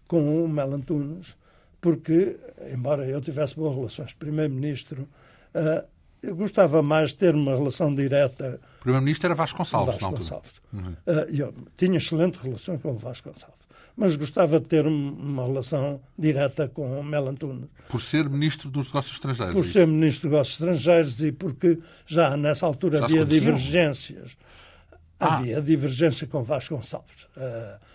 [0.07, 1.35] com o Mel Antunes,
[1.81, 2.37] porque,
[2.71, 5.07] embora eu tivesse boas relações com o Primeiro-Ministro,
[5.53, 5.85] uh,
[6.21, 8.59] Eu gostava mais de ter uma relação direta.
[8.77, 10.53] O Primeiro-Ministro era Vasconcelos, Vasconcelos.
[10.73, 10.93] Uhum.
[11.05, 13.64] Uh, eu tinha excelente relação com o Vasconcelos
[13.95, 17.69] mas gostava de ter uma relação direta com Mel Antunes.
[17.87, 19.55] Por ser Ministro dos Negócios Estrangeiros?
[19.55, 24.37] Por ser Ministro dos Negócios Estrangeiros e porque já nessa altura já havia divergências.
[25.25, 25.37] Ah.
[25.37, 27.27] Havia divergência com Vasconcelos.
[27.35, 27.85] Uh,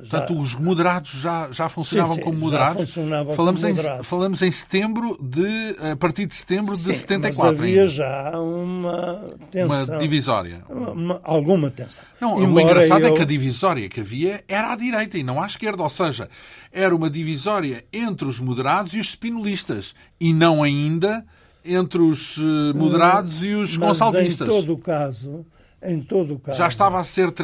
[0.00, 0.40] Portanto, já...
[0.40, 2.92] os moderados já, já funcionavam sim, sim, como moderados.
[3.34, 5.74] falamos, como em, falamos em setembro de.
[5.92, 7.52] a partir de setembro sim, de 74.
[7.52, 7.90] Mas havia ainda.
[7.90, 9.84] já uma tensão.
[9.86, 10.62] Uma divisória.
[10.68, 12.04] Uma, alguma tensão.
[12.20, 13.06] Não, Embora o engraçado eu...
[13.06, 15.82] é que a divisória que havia era à direita e não à esquerda.
[15.82, 16.28] Ou seja,
[16.70, 19.94] era uma divisória entre os moderados e os spinolistas.
[20.20, 21.24] E não ainda
[21.64, 24.46] entre os eh, moderados uh, e os mas gonçalvistas.
[24.46, 25.46] Em todo o caso
[25.82, 26.58] em todo o caso.
[26.58, 27.28] Já estava a ser.
[27.28, 27.34] Uh,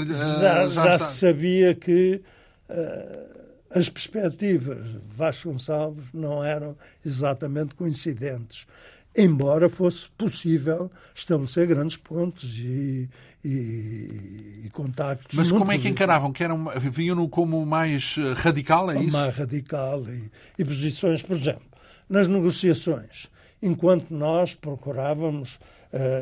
[0.41, 2.23] já, já, já se sabia que
[2.69, 3.33] uh,
[3.71, 8.67] as perspectivas de Vasconcelos não eram exatamente coincidentes.
[9.15, 13.11] Embora fosse possível estabelecer grandes pontos e,
[13.45, 15.37] e, e contactos.
[15.37, 16.33] Mas como é que encaravam?
[16.33, 19.13] Que eram, viam-no como mais eh, radical, é isso?
[19.13, 21.67] Mais radical e, e posições, por exemplo,
[22.09, 23.29] nas negociações,
[23.61, 25.59] enquanto nós procurávamos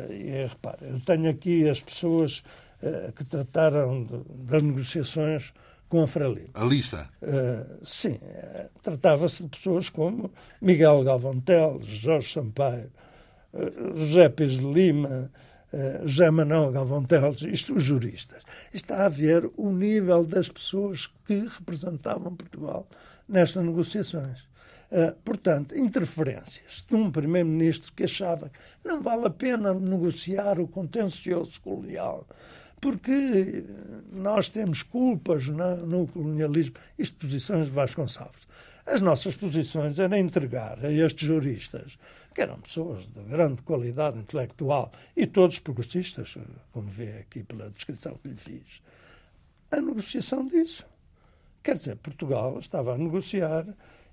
[0.09, 2.43] e repare, eu tenho aqui as pessoas
[2.81, 5.53] uh, que trataram de, das negociações
[5.87, 6.49] com a Frelimo.
[6.53, 7.09] A lista?
[7.21, 8.19] Uh, sim.
[8.81, 10.31] Tratava-se de pessoas como
[10.61, 12.91] Miguel Galvão Teles, Jorge Sampaio,
[13.95, 15.29] José Pires de Lima,
[16.05, 18.43] José Manuel Galvão Teles, isto os juristas.
[18.73, 22.87] Está a ver o nível das pessoas que representavam Portugal
[23.27, 24.50] nestas negociações.
[24.91, 30.67] Uh, portanto, interferências de um primeiro-ministro que achava que não vale a pena negociar o
[30.67, 32.27] contencioso colonial,
[32.81, 33.63] porque
[34.11, 36.75] nós temos culpas no, no colonialismo.
[36.99, 38.47] Isto posições de Vasconcelos.
[38.85, 41.97] As nossas posições eram entregar a estes juristas,
[42.33, 46.37] que eram pessoas de grande qualidade intelectual e todos progressistas,
[46.73, 48.81] como vê aqui pela descrição que lhe fiz,
[49.71, 50.85] a negociação disso.
[51.63, 53.65] Quer dizer, Portugal estava a negociar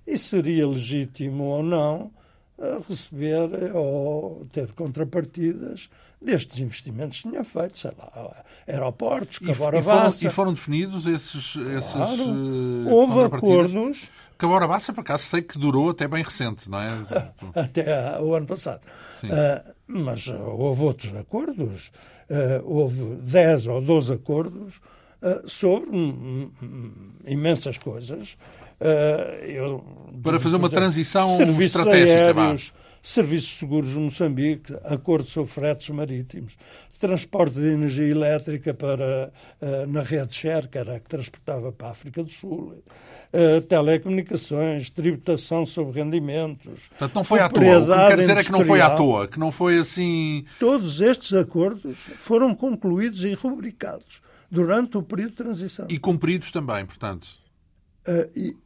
[0.09, 2.11] e seria legítimo ou não
[2.59, 5.91] eh, receber ou ter contrapartidas
[6.21, 11.55] destes investimentos que tinha feito, sei lá, aeroportos, Cabora e foram, e foram definidos esses,
[11.55, 12.25] esses claro.
[12.25, 14.09] uh, Houve acordos.
[14.37, 16.89] Cabora Bassa, por acaso, sei que durou até bem recente, não é?
[17.55, 18.81] até o ano passado.
[19.23, 21.93] Uh, mas uh, houve outros acordos.
[22.65, 24.81] houve 10 ou 12 acordos
[25.47, 26.93] sobre hum, hum,
[27.27, 28.37] imensas coisas
[28.81, 29.85] Uh, eu,
[30.23, 32.41] para fazer uma transição estratégica.
[32.41, 36.57] Aéreos, serviços seguros de Moçambique, acordo sobre fretes marítimos,
[36.99, 41.89] transporte de energia elétrica para, uh, na rede Share, que era a que transportava para
[41.89, 42.75] a África do Sul,
[43.33, 46.81] uh, telecomunicações, tributação sobre rendimentos.
[46.91, 47.79] Portanto, não foi à toa.
[47.81, 50.45] O que quer dizer é que não foi à toa, que não foi assim.
[50.61, 55.87] Todos estes acordos foram concluídos e rubricados durante o período de transição.
[55.91, 57.29] E cumpridos também, portanto.
[58.07, 58.57] Uh, e,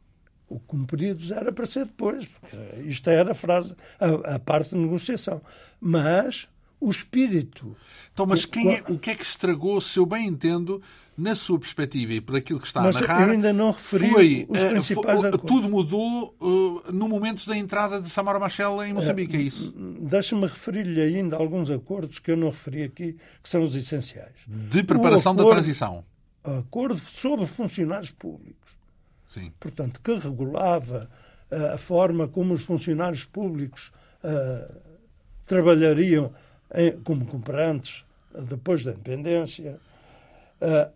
[0.47, 4.77] o cumpridos era para ser depois, porque isto era a frase, a, a parte de
[4.77, 5.41] negociação.
[5.79, 6.47] Mas
[6.79, 7.75] o espírito.
[8.13, 10.81] Então, mas quem é, o que é que estragou, se eu bem entendo,
[11.17, 14.09] na sua perspectiva e por aquilo que está mas a narrar, eu ainda não referi
[14.09, 18.83] foi, os eh, principais foi, Tudo mudou uh, no momento da entrada de Samara Machel
[18.83, 19.71] em Moçambique, é, é isso?
[20.01, 24.33] Deixa-me referir-lhe ainda alguns acordos que eu não referi aqui, que são os essenciais.
[24.47, 26.03] De preparação acordo, da transição.
[26.43, 28.71] Acordo sobre funcionários públicos.
[29.27, 29.51] Sim.
[29.59, 31.09] Portanto, que regulava
[31.51, 33.91] uh, a forma como os funcionários públicos
[34.23, 34.81] uh,
[35.45, 36.33] trabalhariam
[36.73, 38.03] em, como cooperantes
[38.49, 39.79] depois da independência,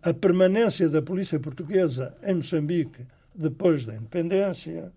[0.02, 4.92] a permanência da polícia portuguesa em Moçambique depois da independência,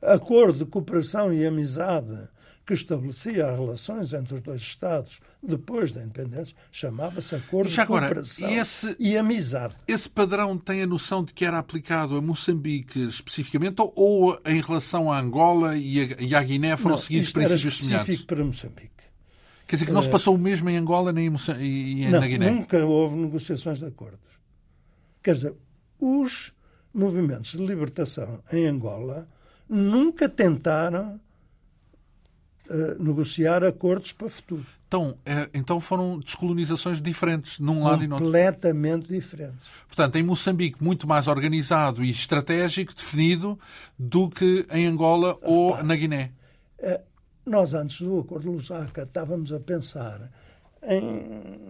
[0.00, 2.28] acordo de cooperação e amizade
[2.64, 8.06] que estabelecia as relações entre os dois Estados depois da independência, chamava-se Acordo de agora,
[8.06, 9.74] Cooperação esse, e Amizade.
[9.88, 14.60] Esse padrão tem a noção de que era aplicado a Moçambique especificamente ou, ou em
[14.60, 18.08] relação a Angola e a, e a Guiné foram não, seguidos princípios semelhantes?
[18.08, 19.01] específico para Moçambique.
[19.72, 22.26] Quer dizer que não se eh, passou o mesmo em Angola nem em e, na
[22.26, 22.50] Guiné?
[22.50, 24.20] nunca houve negociações de acordos.
[25.22, 25.54] Quer dizer,
[25.98, 26.52] os
[26.92, 29.26] movimentos de libertação em Angola
[29.66, 31.18] nunca tentaram
[32.68, 34.66] uh, negociar acordos para o futuro.
[34.86, 38.26] Então, é, então foram descolonizações diferentes num lado e no outro.
[38.26, 39.66] Completamente diferentes.
[39.86, 43.58] Portanto, em Moçambique, muito mais organizado e estratégico, definido,
[43.98, 46.30] do que em Angola ou na Guiné.
[47.44, 50.30] Nós, antes do Acordo de Lusaka, estávamos a pensar
[50.82, 51.60] em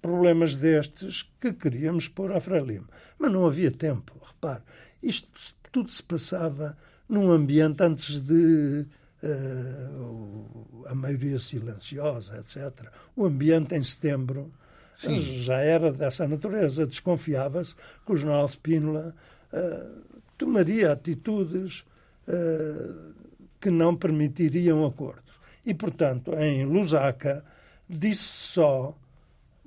[0.00, 2.86] problemas destes que queríamos pôr à Frelimo.
[3.18, 4.14] Mas não havia tempo.
[4.22, 4.62] Repare,
[5.02, 5.28] isto
[5.72, 6.76] tudo se passava
[7.08, 8.86] num ambiente antes de
[9.22, 12.88] uh, a maioria silenciosa, etc.
[13.16, 14.52] O ambiente em setembro
[14.94, 15.42] Sim.
[15.42, 16.86] já era dessa natureza.
[16.86, 19.14] Desconfiava-se que o general Spínola
[19.52, 20.02] uh,
[20.36, 21.84] tomaria atitudes
[22.28, 23.17] uh,
[23.60, 25.38] que não permitiriam acordos.
[25.64, 27.44] E, portanto, em Lusaka,
[27.88, 28.96] disse só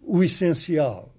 [0.01, 1.10] o essencial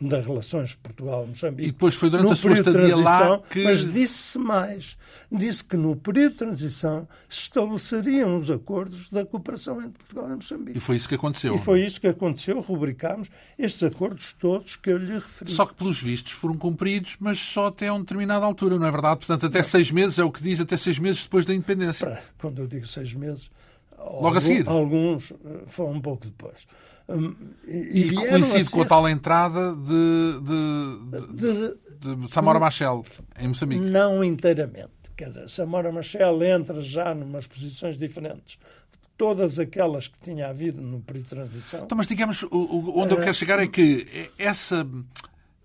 [0.00, 1.68] das relações Portugal-Moçambique.
[1.68, 3.62] E depois foi durante a sua estadia lá que...
[3.64, 4.96] Mas disse-se mais.
[5.30, 10.36] Disse que no período de transição se estabeleceriam os acordos da cooperação entre Portugal e
[10.36, 10.78] Moçambique.
[10.78, 11.54] E foi isso que aconteceu.
[11.54, 12.58] E foi isso que aconteceu.
[12.60, 15.50] Rubricámos estes acordos todos que eu lhe referi.
[15.52, 19.18] Só que, pelos vistos, foram cumpridos, mas só até uma determinada altura, não é verdade?
[19.18, 19.64] Portanto, até não.
[19.64, 22.20] seis meses, é o que diz, até seis meses depois da independência.
[22.38, 23.50] Quando eu digo seis meses...
[23.98, 24.66] Logo a seguir?
[24.66, 25.36] Alguns eh,
[25.66, 26.66] foram um pouco depois.
[27.10, 27.34] Hum,
[27.66, 28.70] e, e coincide ser...
[28.70, 33.04] com a tal entrada de, de, de, de, Samora Machel
[33.38, 33.84] em Moçambique.
[33.84, 34.90] Não inteiramente.
[35.16, 38.58] Quer dizer, Samora Machel entra já numas posições diferentes
[38.92, 41.84] de todas aquelas que tinha havido no período de transição.
[41.84, 44.86] Então, mas digamos, onde eu quero chegar é que essa,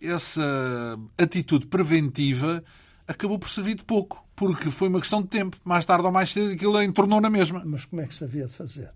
[0.01, 2.63] essa atitude preventiva
[3.07, 5.57] acabou por servir de pouco, porque foi uma questão de tempo.
[5.63, 7.61] Mais tarde ou mais cedo aquilo entornou na mesma.
[7.63, 8.91] Mas como é que se havia de fazer?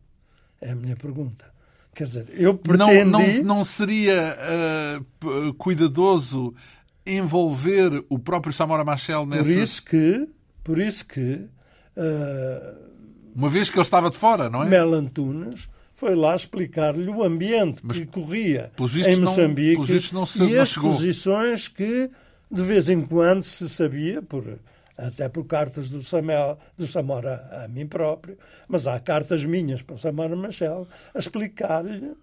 [0.60, 1.59] É a minha pergunta.
[2.00, 3.04] Quer dizer, eu pretendi...
[3.04, 4.34] Não, não, não seria
[5.22, 6.56] uh, cuidadoso
[7.06, 9.44] envolver o próprio Samora Machel nessa...
[9.44, 10.30] Por isso que...
[10.64, 11.42] Por isso que
[11.98, 12.78] uh,
[13.36, 14.70] Uma vez que ele estava de fora, não é?
[14.70, 18.72] Mel Antunes foi lá explicar-lhe o ambiente Mas, que corria
[19.06, 22.10] em Moçambique não, não se, e as posições que
[22.50, 24.58] de vez em quando se sabia, por
[25.00, 29.96] até por cartas do, Samuel, do Samora a mim próprio, mas há cartas minhas para
[29.96, 32.14] o Samora Machel a explicar-lhe,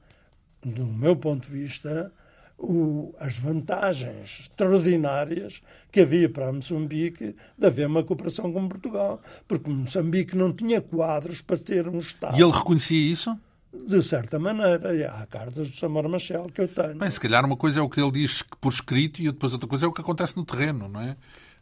[0.64, 2.12] do meu ponto de vista,
[2.58, 9.70] o, as vantagens extraordinárias que havia para Moçambique de haver uma cooperação com Portugal, porque
[9.70, 12.38] Moçambique não tinha quadros para ter um Estado.
[12.38, 13.38] E ele reconhecia isso?
[13.72, 16.96] De certa maneira, e há cartas do Samora Machel que eu tenho.
[16.96, 19.68] Bem, se calhar uma coisa é o que ele diz por escrito e depois outra
[19.68, 21.16] coisa é o que acontece no terreno, não é?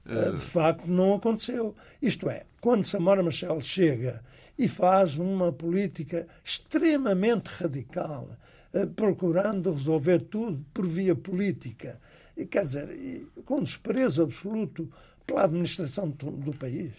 [0.07, 1.75] Eh, de facto, não aconteceu.
[2.01, 4.23] Isto é, quando Samora Machel chega
[4.59, 8.37] e faz uma política extremamente radical,
[8.73, 11.99] eh, procurando resolver tudo por via política,
[12.37, 14.91] e quer dizer, com desprezo absoluto
[15.27, 16.93] pela administração do país.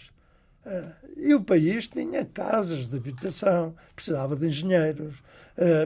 [0.66, 5.16] Eh, e o país tinha casas de habitação, precisava de engenheiros,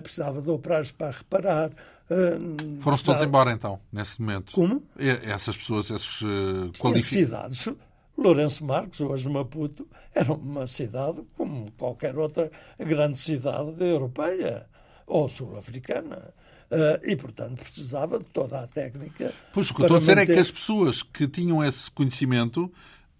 [0.01, 1.71] precisava de operários para reparar,
[2.09, 4.53] Uh, Foram-se todos embora, então, nesse momento?
[4.53, 4.83] Como?
[4.97, 7.59] E, essas pessoas, esses uh, qualificados.
[7.59, 7.69] cidades.
[8.17, 14.65] Lourenço Marques, hoje Maputo, era uma cidade como qualquer outra grande cidade europeia
[15.07, 16.33] ou sul-africana.
[16.69, 19.33] Uh, e, portanto, precisava de toda a técnica.
[19.53, 20.31] Pois o que eu estou a dizer manter...
[20.31, 22.71] é que as pessoas que tinham esse conhecimento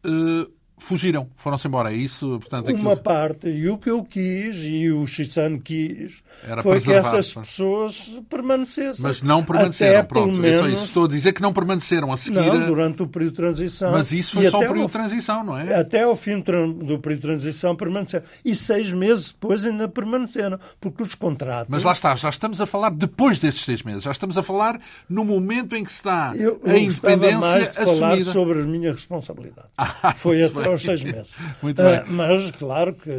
[0.06, 1.92] uh, fugiram, foram-se embora.
[1.92, 6.63] É isso, portanto, Uma parte, e o que eu quis, e o Xissan quis, Era
[6.63, 7.48] foi que essas mas...
[7.48, 9.04] pessoas permanecessem.
[9.04, 10.39] Mas não permaneceram, até, pronto.
[10.39, 10.58] Menos...
[10.58, 10.86] É só isso.
[10.86, 12.39] Estou a dizer que não permaneceram a seguir.
[12.39, 13.92] Não, durante o período de transição.
[13.92, 15.76] Mas isso foi só o período de transição, não é?
[15.76, 18.26] Até ao fim do período de transição permaneceram.
[18.44, 21.68] E seis meses depois ainda permaneceram, porque os contratos.
[21.70, 24.04] Mas lá está, já estamos a falar depois desses seis meses.
[24.04, 27.76] Já estamos a falar no momento em que dá eu, eu a independência mais de
[27.76, 28.32] falar assumida.
[28.32, 29.68] sobre a minha responsabilidade.
[30.02, 31.32] Ah, foi até aos seis meses.
[31.62, 32.00] Muito bem.
[32.00, 33.10] Uh, mas, claro que.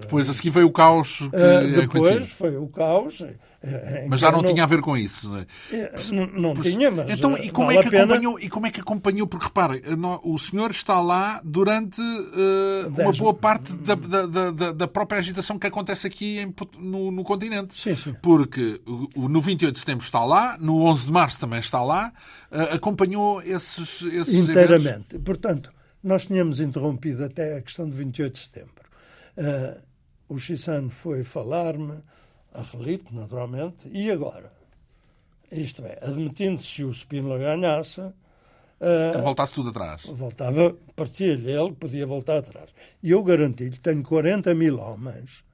[0.00, 1.24] Depois a seguir foi o caos que.
[1.24, 3.22] Uh, depois foi o caos.
[3.62, 5.28] Eh, mas já não, não, tinha a ver com isso.
[5.28, 5.46] Não, é?
[6.12, 7.10] não, não por, tinha, mas.
[7.10, 9.26] Então, e como, vale é que acompanhou, e como é que acompanhou?
[9.26, 9.82] Porque repare,
[10.22, 15.58] o senhor está lá durante uh, uma boa parte da, da, da, da, própria agitação
[15.58, 17.78] que acontece aqui em, no, no, continente.
[17.78, 18.16] Sim, sim.
[18.22, 18.80] Porque
[19.14, 22.12] no 28 de setembro está lá, no 11 de março também está lá,
[22.50, 25.16] uh, acompanhou esses, esses Inteiramente.
[25.16, 25.20] Eventos.
[25.22, 25.70] Portanto,
[26.02, 28.84] nós tínhamos interrompido até a questão de 28 de setembro.
[29.36, 29.80] Uh,
[30.28, 31.98] o Chissano foi falar-me,
[32.52, 34.52] a Relito, naturalmente, e agora?
[35.50, 38.00] Isto é, admitindo-se o Spínola ganhasse.
[38.00, 40.04] Uh, voltasse tudo atrás.
[40.04, 42.70] Voltava, parecia-lhe ele podia voltar atrás.
[43.02, 45.44] E eu garanti-lhe: tenho 40 mil homens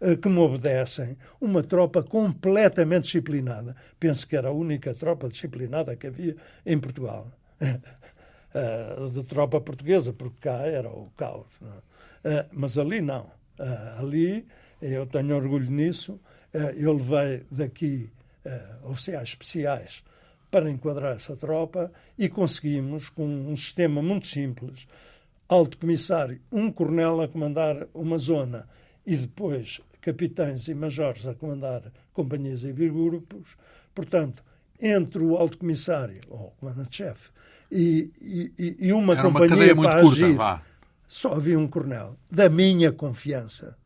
[0.00, 3.76] uh, que me obedecem, uma tropa completamente disciplinada.
[4.00, 7.30] Penso que era a única tropa disciplinada que havia em Portugal.
[8.56, 11.60] uh, de tropa portuguesa, porque cá era o caos.
[11.60, 13.26] Uh, mas ali não.
[13.58, 14.46] Uh, ali,
[14.80, 16.18] eu tenho orgulho nisso,
[16.76, 18.10] eu levei daqui
[18.84, 20.02] oficiais especiais
[20.50, 24.86] para enquadrar essa tropa e conseguimos, com um sistema muito simples,
[25.48, 28.68] alto comissário, um coronel a comandar uma zona
[29.04, 33.56] e depois capitães e majores a comandar companhias e grupos.
[33.94, 34.42] Portanto,
[34.80, 37.30] entre o alto comissário, ou comandante-chefe,
[37.70, 38.10] e,
[38.58, 40.62] e, e uma Era companhia uma para muito agir, vá.
[41.06, 43.76] só havia um coronel da minha confiança.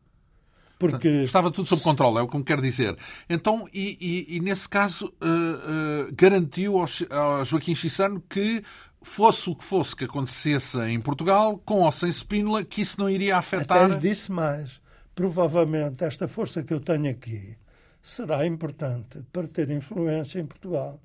[0.77, 1.07] Porque...
[1.07, 2.97] Estava tudo sob controle, é o que me quer dizer.
[3.29, 8.63] Então, e, e, e nesse caso, uh, uh, garantiu ao, ao Joaquim Chissano que
[9.01, 13.09] fosse o que fosse que acontecesse em Portugal, com ou sem Spínola, que isso não
[13.09, 13.85] iria afetar.
[13.85, 14.81] Até lhe disse mais.
[15.13, 17.55] Provavelmente esta força que eu tenho aqui
[18.01, 20.99] será importante para ter influência em Portugal.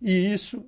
[0.00, 0.64] E isso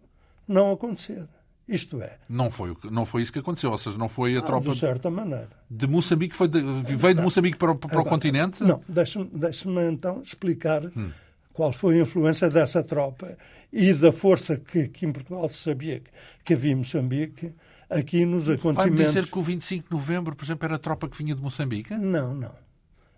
[0.47, 1.29] não acontecer.
[1.67, 2.19] Isto é.
[2.29, 4.71] Não foi, não foi isso que aconteceu, ou seja, não foi a ah, tropa.
[4.71, 5.49] De certa maneira.
[5.71, 8.63] De Moçambique, foi de, veio de Moçambique para, para Agora, o continente?
[8.63, 11.11] Não, deixe-me deixe então explicar hum.
[11.55, 13.37] qual foi a influência dessa tropa
[13.73, 16.03] e da força que, que em Portugal se sabia
[16.45, 17.53] que havia em Moçambique,
[17.89, 18.97] aqui nos acontecimentos.
[18.97, 21.41] Vai dizer que o 25 de novembro, por exemplo, era a tropa que vinha de
[21.41, 21.95] Moçambique?
[21.95, 22.53] Não, não.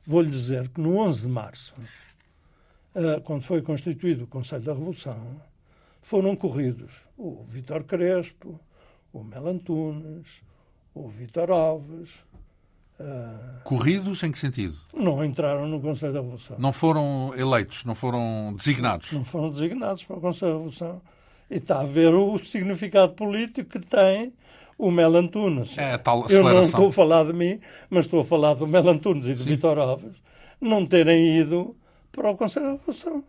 [0.07, 1.75] Vou-lhe dizer que no 11 de março,
[2.95, 5.41] ah, quando foi constituído o Conselho da Revolução,
[6.07, 8.61] foram corridos o Vítor Crespo,
[9.13, 10.41] o Melantunes,
[10.95, 12.11] o Vítor Alves.
[13.01, 13.61] Uh...
[13.65, 14.77] Corridos em que sentido?
[14.95, 16.57] Não entraram no Conselho da Revolução.
[16.61, 19.11] Não foram eleitos, não foram designados?
[19.11, 21.03] Não foram designados para o Conselho da Revolução.
[21.51, 24.33] E está a ver o significado político que tem
[24.79, 25.77] o Melantunes.
[25.77, 26.51] É a tal aceleração.
[26.51, 27.59] Eu não estou a falar de mim,
[27.91, 30.15] mas estou a falar do Melantunes e do Vítor Alves
[30.61, 31.77] não terem ido
[32.13, 33.25] para o Conselho da Revolução.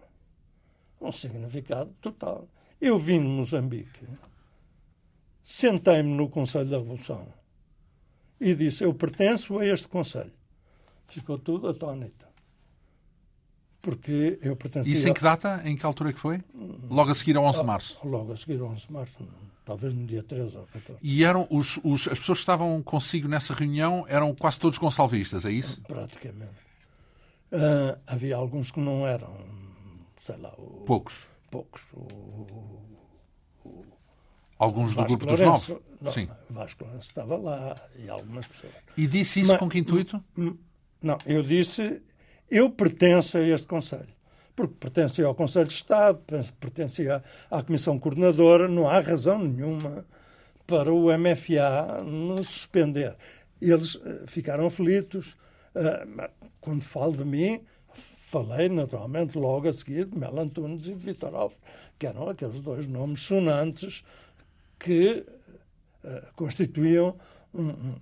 [1.02, 2.48] Um significado total.
[2.80, 4.06] Eu vim de Moçambique,
[5.42, 7.28] sentei-me no Conselho da Revolução
[8.40, 10.34] e disse: Eu pertenço a este Conselho.
[11.08, 12.28] Ficou tudo atónito.
[13.82, 14.94] Porque eu pertencia.
[14.94, 15.62] Isso em que data?
[15.64, 16.44] Em que altura é que foi?
[16.90, 18.00] Logo a seguir ao 11 de março?
[18.04, 19.18] Logo a seguir ao 11 de março,
[19.66, 21.00] talvez no dia 13 ou 14.
[21.02, 25.46] E eram os, os, as pessoas que estavam consigo nessa reunião eram quase todos gonçalvistas,
[25.46, 25.82] é isso?
[25.82, 26.68] Praticamente.
[27.50, 29.34] Uh, havia alguns que não eram,
[30.22, 30.54] sei lá.
[30.58, 30.84] O...
[30.86, 31.82] Poucos poucos.
[31.94, 32.00] O,
[33.64, 33.86] o,
[34.58, 35.82] Alguns do grupo Lourenço, dos nove?
[36.02, 36.30] Não, Sim.
[36.50, 38.74] Vasco Lourenço estava lá e algumas pessoas.
[38.96, 40.24] E disse isso Mas, com que intuito?
[41.02, 42.02] Não, eu disse,
[42.50, 44.18] eu pertenço a este Conselho.
[44.56, 46.20] Porque pertencia ao Conselho de Estado,
[46.60, 50.04] pertencia à Comissão Coordenadora, não há razão nenhuma
[50.66, 53.16] para o MFA nos suspender.
[53.62, 55.38] Eles uh, ficaram aflitos.
[55.76, 56.28] Uh,
[56.60, 57.62] quando falo de mim,
[58.28, 61.58] falei naturalmente logo a seguir de Mel Antunes e de Vitor Alves,
[61.98, 64.04] que eram aqueles dois nomes sonantes
[64.78, 65.26] que
[66.04, 67.16] uh, constituíam
[67.54, 67.96] um, um,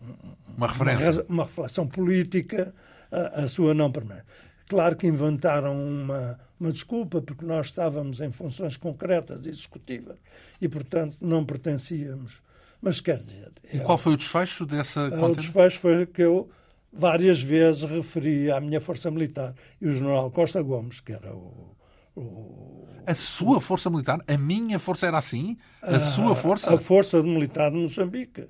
[0.57, 2.73] uma referência, uma, reflexão política
[3.11, 4.25] a, a sua não permanente.
[4.67, 10.17] Claro que inventaram uma, uma desculpa, porque nós estávamos em funções concretas e executivas
[10.59, 12.41] e, portanto, não pertencíamos.
[12.81, 13.51] Mas quer dizer.
[13.71, 15.27] E qual foi o desfecho dessa contenda?
[15.27, 16.49] O desfecho foi que eu
[16.95, 21.75] várias vezes referi à minha força militar e o general Costa Gomes, que era o.
[22.15, 24.19] o a sua força militar?
[24.27, 25.57] A minha força era assim?
[25.81, 26.73] A, a sua força?
[26.73, 28.47] A força militar de Moçambique.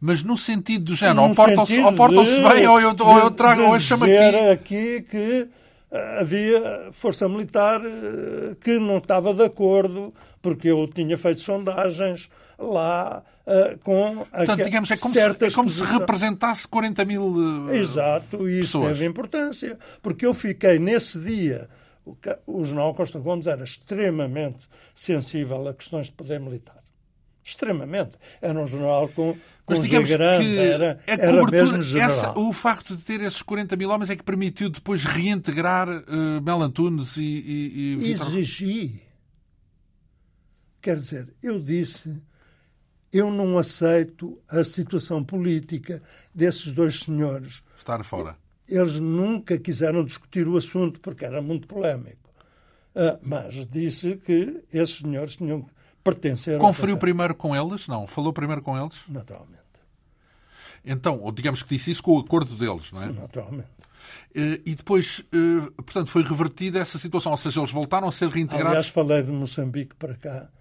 [0.00, 3.74] Mas no sentido do género, ou portam-se portam bem, ou eu, ou eu trago, ou
[3.74, 4.16] eu chamo aqui.
[4.16, 5.48] aqui que
[5.90, 12.30] eh, havia força militar eh, que não estava de acordo, porque eu tinha feito sondagens
[12.60, 17.74] lá uh, com Portanto, digamos, é como, se, é como se representasse 40 mil uh,
[17.74, 18.98] Exato, e isso pessoas.
[18.98, 21.68] teve importância, porque eu fiquei nesse dia.
[22.04, 26.80] O, o jornal Costa Gomes era extremamente sensível a questões de poder militar.
[27.42, 28.12] Extremamente.
[28.40, 32.10] Era um jornal com, com Mas digamos grande, que era, era mesmo general.
[32.10, 36.42] Essa, o facto de ter esses 40 mil homens é que permitiu depois reintegrar uh,
[36.42, 39.02] Mel Antunes e, e, e Exigi.
[40.82, 42.20] Quer dizer, eu disse
[43.12, 46.02] eu não aceito a situação política
[46.34, 47.62] desses dois senhores.
[47.76, 48.36] Estar fora.
[48.68, 52.30] Eles nunca quiseram discutir o assunto porque era muito polémico.
[52.94, 55.70] Uh, mas disse que esses senhores tinham que
[56.02, 56.58] pertencer.
[56.58, 57.88] Conferiu primeiro com eles?
[57.88, 58.06] Não.
[58.06, 58.96] Falou primeiro com eles?
[59.08, 59.60] Naturalmente.
[60.84, 63.06] Então, ou digamos que disse isso com o acordo deles, não é?
[63.06, 63.68] Sim, naturalmente.
[64.34, 68.28] Uh, e depois, uh, portanto, foi revertida essa situação, ou seja, eles voltaram a ser
[68.28, 68.70] reintegrados.
[68.70, 70.59] Aliás, falei de Moçambique para cá eh,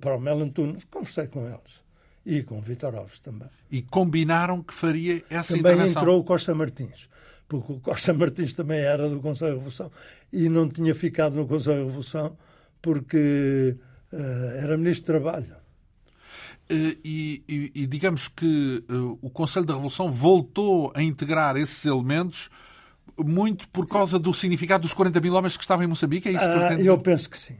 [0.00, 1.86] para o Melantunes, conversei com eles.
[2.26, 3.48] E com o Vitor Alves também.
[3.70, 5.94] E combinaram que faria essa também intervenção.
[5.94, 7.08] Também entrou o Costa Martins,
[7.48, 9.90] porque o Costa Martins também era do Conselho de Revolução
[10.32, 12.36] e não tinha ficado no Conselho de Revolução
[12.82, 13.76] porque
[14.12, 15.56] uh, era Ministro do Trabalho.
[16.70, 21.86] Uh, e, e, e, digamos que uh, o Conselho da Revolução voltou a integrar esses
[21.86, 22.50] elementos
[23.16, 26.28] muito por causa do significado dos 40 mil homens que estavam em Moçambique?
[26.28, 27.56] É isso que ah, Eu penso que sim.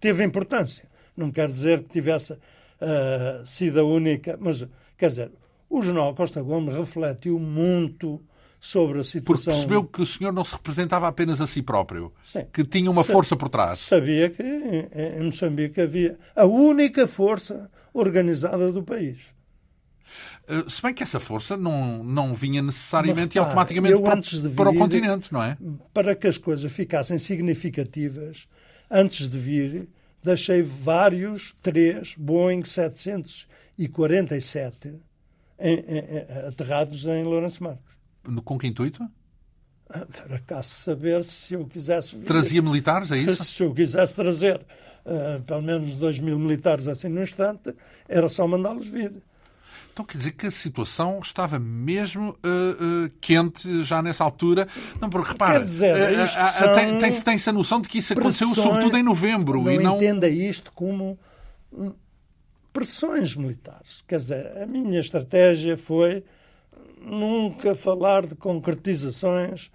[0.00, 0.88] Teve importância.
[1.16, 4.66] Não quer dizer que tivesse uh, sido a única, mas
[4.98, 5.32] quer dizer,
[5.68, 8.20] o jornal Costa Gomes refletiu muito
[8.60, 9.24] sobre a situação.
[9.24, 12.46] Porque percebeu que o senhor não se representava apenas a si próprio, Sim.
[12.52, 13.78] que tinha uma força por trás.
[13.78, 19.18] Sabia que em Moçambique havia a única força organizada do país.
[20.48, 24.70] Uh, se bem que essa força não, não vinha necessariamente e automaticamente para, vir, para,
[24.70, 25.56] o continente, não é?
[25.92, 28.46] Para que as coisas ficassem significativas,
[28.90, 29.88] antes de vir,
[30.26, 34.94] deixei vários, três Boeing 747
[35.58, 37.96] em, em, em, aterrados em Lourenço Marcos.
[38.44, 39.08] Com que intuito?
[39.88, 42.16] Para cá saber se eu quisesse.
[42.18, 43.42] Trazia militares, é isso?
[43.46, 47.72] Se eu quisesse trazer uh, pelo menos 2 mil militares assim no instante,
[48.08, 49.12] era só mandá-los vir.
[49.96, 54.68] Então quer dizer que a situação estava mesmo uh, uh, quente já nessa altura.
[55.00, 59.02] Não, porque repara, uh, tem, tem-se tem a noção de que isso aconteceu sobretudo em
[59.02, 59.62] novembro.
[59.62, 61.18] Não e não entenda isto como
[62.74, 64.04] pressões militares.
[64.06, 66.22] Quer dizer, a minha estratégia foi
[67.00, 69.70] nunca falar de concretizações,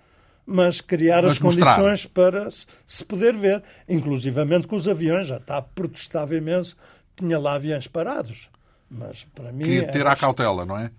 [0.45, 1.77] mas criar mas as mostrar.
[1.77, 2.47] condições para
[2.85, 3.63] se poder ver.
[3.89, 6.77] Inclusivamente com os aviões, já está protestava imenso,
[7.15, 8.51] tinha lá aviões parados.
[8.91, 9.63] Mas para mim.
[9.63, 10.91] Queria ter a cautela, não é?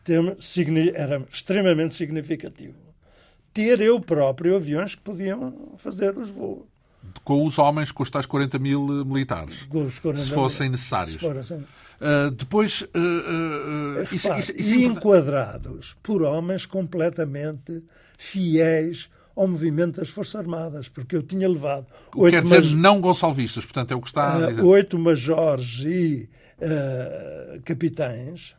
[0.95, 2.75] Era extremamente significativo.
[3.53, 6.65] Ter eu próprio aviões que podiam fazer os voos.
[7.23, 9.69] Com os homens, com os tais 40 mil militares.
[9.71, 10.73] 40 se fossem mil.
[10.73, 11.15] necessários.
[11.15, 11.59] Se fossem.
[11.59, 12.81] Uh, depois.
[12.81, 17.83] Uh, uh, isso, isso, isso e enquadrados por homens completamente
[18.17, 21.87] fiéis ao movimento das Forças Armadas, porque eu tinha levado.
[22.15, 24.63] O quer dizer, não gonçalvistas, portanto, é o que está a dizer.
[24.63, 26.29] Oito majores e
[27.65, 28.55] capitães.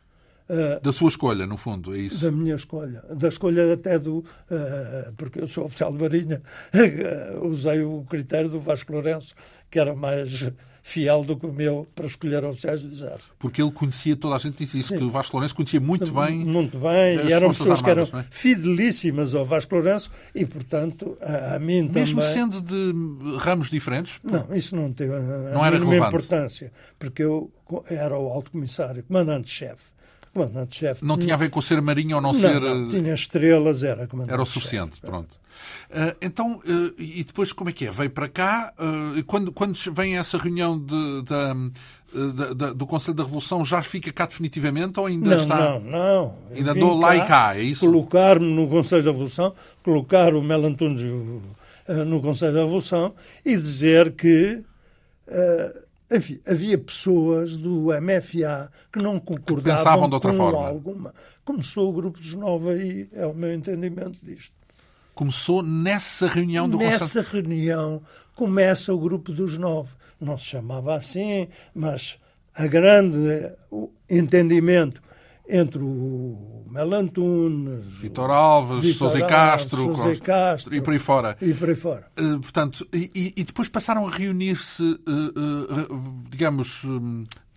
[0.82, 2.22] da sua escolha, no fundo, é isso?
[2.22, 3.02] Da minha escolha.
[3.14, 4.24] Da escolha até do.
[5.16, 6.42] porque eu sou oficial de Marinha,
[7.42, 9.34] usei o critério do Vasco Lourenço,
[9.70, 10.50] que era mais
[10.86, 13.34] fiel do que o meu para escolher oficiais do Exército.
[13.38, 14.98] Porque ele conhecia, toda a gente disse isso, Sim.
[14.98, 16.44] que o Vasco Lourenço conhecia muito bem.
[16.44, 18.26] Muito bem, e eram pessoas armadas, que eram é?
[18.30, 22.34] fidelíssimas ao Vasco Lourenço e, portanto, a, a mim Mesmo também.
[22.34, 22.92] sendo de
[23.38, 24.20] ramos diferentes?
[24.22, 26.08] Não, isso não teve a, não era relevante.
[26.08, 27.50] importância, porque eu
[27.88, 29.90] era o alto comissário, comandante-chefe.
[30.34, 31.04] Comandante-chefe.
[31.04, 32.60] Não tinha a ver com ser marinho ou não, não ser.
[32.60, 34.32] Não, tinha estrelas, era comandante.
[34.34, 35.38] Era o suficiente, pronto.
[35.88, 37.90] Uh, então, uh, e depois como é que é?
[37.92, 43.22] Veio para cá, uh, quando, quando vem essa reunião de, de, de, do Conselho da
[43.22, 45.56] Revolução, já fica cá definitivamente ou ainda não, está?
[45.56, 46.38] Não, não.
[46.52, 47.86] Ainda andou lá e cá, é isso?
[47.86, 49.54] Colocar-me no Conselho da Revolução,
[49.84, 51.00] colocar o Mel Antunes
[52.06, 53.14] no Conselho da Revolução
[53.44, 54.62] e dizer que.
[56.10, 60.68] Enfim, havia pessoas do MFA que não concordavam que pensavam de outra com forma.
[60.68, 61.14] alguma.
[61.44, 64.52] Começou o grupo dos nove aí, é o meu entendimento disto.
[65.14, 67.26] Começou nessa reunião do Nessa Conselho...
[67.30, 68.02] reunião
[68.34, 69.94] começa o grupo dos nove.
[70.20, 72.18] Não se chamava assim, mas
[72.54, 75.00] a grande o entendimento
[75.48, 81.36] entre o Melantunes, Vitor Alves, Vitor Sousa Castro, Sousa Castro e por aí fora.
[81.40, 82.10] E por aí fora.
[82.18, 86.82] Uh, portanto, e, e, depois passaram a reunir-se, uh, uh, digamos,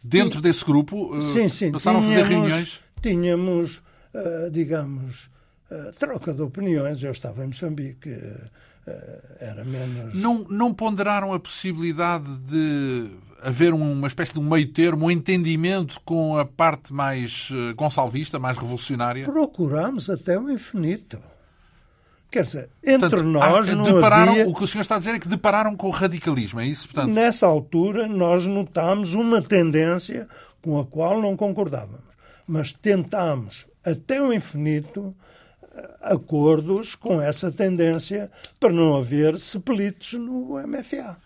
[0.03, 1.21] dentro desse grupo?
[1.21, 1.71] sim, sim.
[1.71, 2.81] Passaram tínhamos, a fazer reuniões?
[3.01, 3.83] Tínhamos,
[4.51, 5.29] digamos,
[5.99, 7.01] troca de opiniões.
[7.03, 8.09] Eu estava em Moçambique,
[9.39, 10.13] era menos.
[10.13, 13.09] Não, não ponderaram a possibilidade de
[13.41, 18.39] haver uma espécie de um meio termo, um entendimento com a parte mais uh, gonçalvista,
[18.39, 19.25] mais revolucionária?
[19.25, 21.19] Procuramos até o infinito.
[22.29, 24.47] Quer dizer, entre Portanto, nós não depararam, havia...
[24.47, 26.87] O que o senhor está a dizer é que depararam com o radicalismo, é isso?
[26.89, 27.13] Portanto...
[27.13, 30.27] Nessa altura, nós notámos uma tendência
[30.61, 32.05] com a qual não concordávamos.
[32.45, 35.15] Mas tentámos, até o infinito,
[36.01, 41.17] acordos com essa tendência para não haver sepelitos no MFA.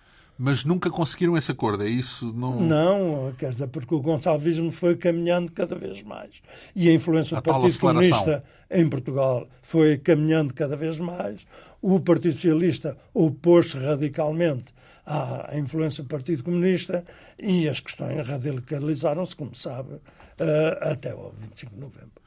[0.43, 2.33] Mas nunca conseguiram esse acordo, é isso?
[2.33, 6.41] Não, não quer dizer, porque o gonçalvismo foi caminhando cada vez mais.
[6.75, 11.45] E a influência do Partido Comunista em Portugal foi caminhando cada vez mais.
[11.79, 14.73] O Partido Socialista opôs-se radicalmente
[15.05, 17.05] à influência do Partido Comunista
[17.37, 20.01] e as questões radicalizaram-se, como sabe,
[20.39, 22.21] eh, até o 25 de novembro.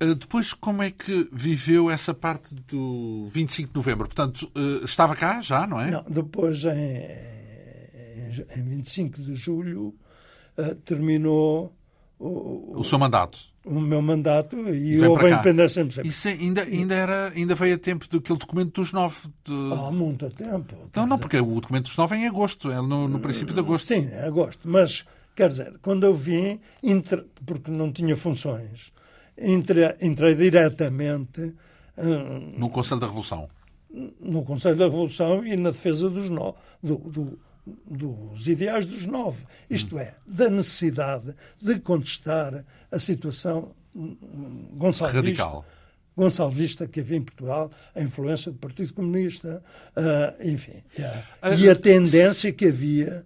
[0.00, 4.06] Eh, depois, como é que viveu essa parte do 25 de novembro?
[4.06, 5.92] Portanto, eh, estava cá já, não é?
[5.92, 7.31] Não, depois, em,
[8.56, 9.94] em 25 de julho,
[10.56, 11.74] eh, terminou
[12.22, 13.38] o, o seu mandato.
[13.64, 17.74] O meu mandato e, e houve a independência de Isso ainda, ainda, era, ainda veio
[17.74, 19.28] a tempo daquele documento dos nove.
[19.44, 19.52] De...
[19.52, 20.74] Há muito tempo.
[20.94, 23.60] Não, não, porque o documento dos nove é em agosto, é no, no princípio de
[23.60, 23.86] agosto.
[23.86, 24.68] Sim, é agosto.
[24.68, 25.04] Mas,
[25.34, 26.60] quer dizer, quando eu vim,
[27.44, 28.92] porque não tinha funções,
[29.36, 31.54] entrei, entrei diretamente.
[31.96, 33.48] Uh, no Conselho da Revolução.
[34.20, 39.44] No Conselho da Revolução e na defesa dos, no, do, do, dos ideais dos nove.
[39.70, 40.00] Isto hum.
[40.00, 45.20] é, da necessidade de contestar a situação gonçalvista.
[45.20, 45.64] Radical.
[46.14, 49.62] Gonçalvista que havia em Portugal, a influência do Partido Comunista,
[49.96, 50.82] uh, enfim.
[50.98, 51.24] Yeah.
[51.58, 53.24] E a tendência que havia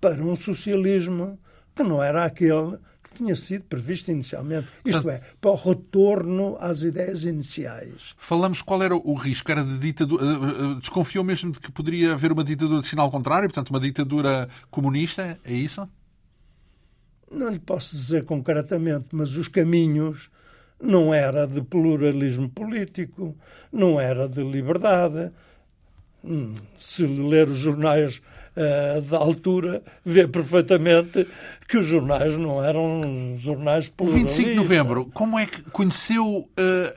[0.00, 1.38] para um socialismo
[1.74, 2.78] que não era aquele
[3.12, 4.66] que tinha sido previsto inicialmente.
[4.84, 8.14] Isto é, para o retorno às ideias iniciais.
[8.16, 9.50] Falamos qual era o risco?
[9.50, 10.24] Era de ditadura.
[10.24, 14.48] Eh, desconfiou mesmo de que poderia haver uma ditadura de sinal contrário, portanto, uma ditadura
[14.70, 15.38] comunista?
[15.44, 15.88] É isso?
[17.30, 20.30] Não lhe posso dizer concretamente, mas os caminhos
[20.80, 23.36] não era de pluralismo político,
[23.72, 25.30] não era de liberdade.
[26.24, 28.22] Hum, se ler os jornais
[28.56, 31.26] uh, da altura, vê perfeitamente
[31.68, 34.36] que os jornais não eram jornais pluralistas.
[34.36, 36.48] 25 de novembro, como é que conheceu uh,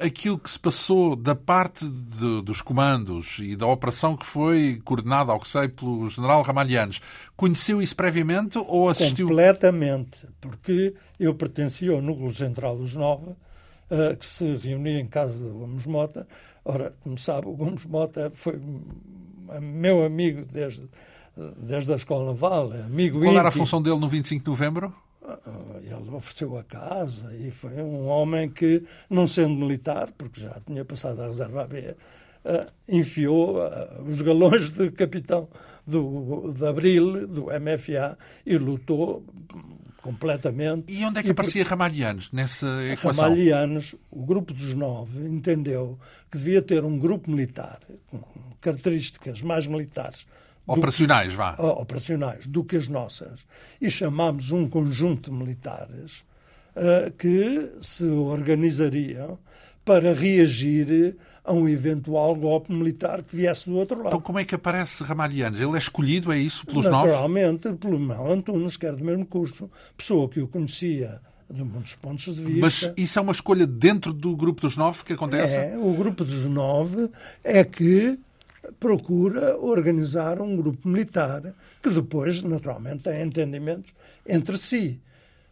[0.06, 5.32] aquilo que se passou da parte de, dos comandos e da operação que foi coordenada,
[5.32, 7.00] ao que sei, pelo general Ramalhianes?
[7.38, 9.28] Conheceu isso previamente ou assistiu?
[9.28, 15.38] Completamente, porque eu pertencia ao núcleo central dos Nove, uh, que se reunia em casa
[15.38, 16.28] de Gomes Mota.
[16.66, 18.60] Ora, como sabe, o Gomes Mota foi
[19.62, 20.90] meu amigo desde
[21.58, 24.94] desde a escola naval, é amigo Qual era a função dele no 25 de novembro?
[25.28, 25.38] Ah,
[25.82, 30.86] ele ofereceu a casa e foi um homem que, não sendo militar, porque já tinha
[30.86, 31.80] passado a reserva AB,
[32.46, 35.50] uh, enfiou uh, os galões de capitão
[35.86, 39.26] do, de Abril, do MFA, e lutou
[40.02, 40.94] completamente.
[40.94, 41.72] E onde é que e aparecia por...
[41.72, 43.24] Ramalhianos nessa equação?
[43.24, 45.98] Ramalhianos, o grupo dos nove, entendeu
[46.32, 48.20] que devia ter um grupo militar com
[48.62, 50.28] características mais militares
[50.68, 51.56] Operacionais, que, vá.
[51.60, 53.46] Operacionais, do que as nossas.
[53.80, 56.26] E chamámos um conjunto de militares
[56.76, 59.38] uh, que se organizariam
[59.84, 64.08] para reagir a um eventual golpe militar que viesse do outro lado.
[64.08, 65.60] Então como é que aparece Ramalhianos?
[65.60, 67.12] Ele é escolhido, é isso, pelos novos?
[67.12, 71.94] Naturalmente, pelo Mão Antunes, que era do mesmo curso, pessoa que eu conhecia de muitos
[71.94, 72.60] pontos de vista.
[72.60, 75.56] Mas isso é uma escolha dentro do grupo dos nove que acontece?
[75.56, 77.10] É, o grupo dos nove
[77.44, 78.18] é que
[78.80, 83.94] procura organizar um grupo militar que depois, naturalmente, tem entendimentos
[84.26, 85.02] entre si.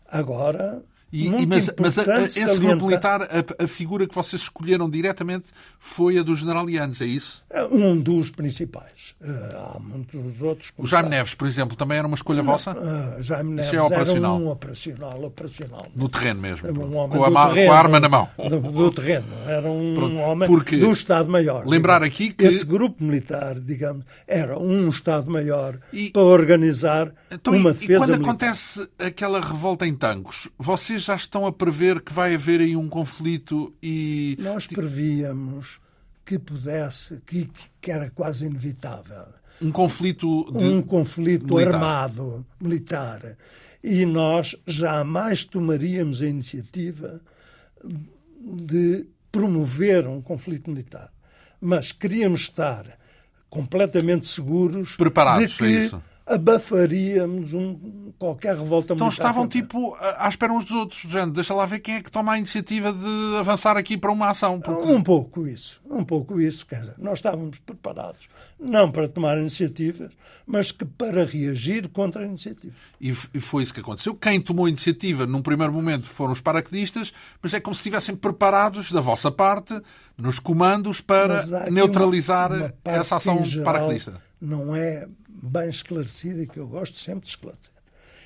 [0.06, 0.84] Agora,
[1.14, 4.90] e, e, mas, mas a, a, esse grupo militar, a, a, figura que vocês escolheram
[4.90, 7.44] diretamente foi a do general Yanes, é isso?
[7.52, 9.16] É um dos principais.
[9.22, 10.74] Uh, há muitos outros.
[10.76, 12.72] O Jaime Neves, por exemplo, também era uma escolha Não, vossa?
[12.72, 14.36] Uh, Jaime Neves isso é operacional.
[14.36, 15.88] era um operacional, operacional.
[15.96, 16.68] No terreno mesmo?
[16.68, 18.30] Um homem com, a, terreno, com a arma na mão?
[18.50, 19.28] Do, do terreno.
[19.46, 21.68] Era um Pronto, homem porque do Estado-Maior.
[21.68, 22.16] Lembrar digamos.
[22.16, 22.46] aqui que...
[22.46, 25.78] Esse grupo militar, digamos, era um Estado-Maior
[26.12, 28.30] para organizar então, uma defesa E quando militar.
[28.30, 32.90] acontece aquela revolta em Tangos, vocês já estão a prever que vai haver aí um
[32.90, 34.38] conflito e.
[34.40, 35.80] Nós prevíamos
[36.26, 37.50] que pudesse, que,
[37.82, 39.26] que era quase inevitável.
[39.62, 40.64] Um conflito de...
[40.64, 41.76] Um conflito militar.
[41.76, 43.38] armado, militar.
[43.84, 47.22] E nós jamais tomaríamos a iniciativa
[48.42, 51.12] de promover um conflito militar.
[51.60, 52.98] Mas queríamos estar
[53.50, 59.08] completamente seguros Preparados de que é isso abafaríamos um, qualquer revolta então militar.
[59.08, 62.12] Então estavam tipo à espera uns dos outros, gente, deixa lá ver quem é que
[62.12, 64.60] toma a iniciativa de avançar aqui para uma ação.
[64.60, 64.90] Porque...
[64.90, 70.12] Um pouco isso, um pouco isso, quer dizer, nós estávamos preparados, não para tomar iniciativas,
[70.46, 72.74] mas que para reagir contra a iniciativa.
[73.00, 74.16] E foi isso que aconteceu.
[74.16, 78.16] Quem tomou a iniciativa num primeiro momento foram os paraquedistas, mas é como se estivessem
[78.16, 79.80] preparados da vossa parte,
[80.18, 84.22] nos comandos, para neutralizar uma, uma essa ação paraquedista.
[84.40, 85.08] Não é
[85.44, 87.74] bem esclarecida e que eu gosto sempre de esclarecer.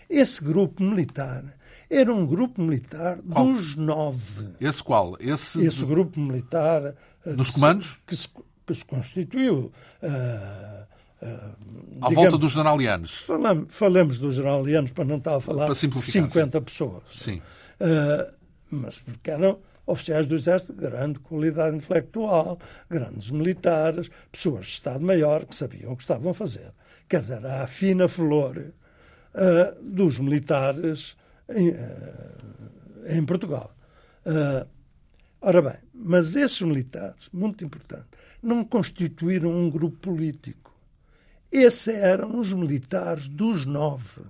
[0.10, 1.44] Esse grupo militar
[1.90, 3.46] era um grupo militar qual?
[3.46, 4.50] dos nove.
[4.62, 5.18] Esse qual?
[5.20, 6.96] Esse, Esse grupo militar.
[7.26, 7.98] Eh, dos comandos?
[8.06, 8.30] Que se,
[8.66, 9.72] que se constituiu.
[10.02, 13.18] Uh, uh, à volta dos generalianos.
[13.20, 17.04] Falamos, falamos dos generalianos para não estar a falar de 50 pessoas.
[17.12, 17.42] Sim.
[17.82, 18.32] Uh,
[18.70, 22.60] mas porque eram oficiais do Exército de grande qualidade intelectual,
[22.90, 26.74] grandes militares, pessoas de Estado-Maior que sabiam o que estavam a fazer
[27.08, 31.16] quer dizer, a fina flor uh, dos militares
[31.50, 31.76] em, uh,
[33.08, 33.76] em Portugal.
[34.26, 34.68] Uh,
[35.42, 38.08] ora bem, mas esses militares, muito importante,
[38.42, 40.76] não constituíram um grupo político.
[41.52, 44.22] Esses eram os militares dos nove.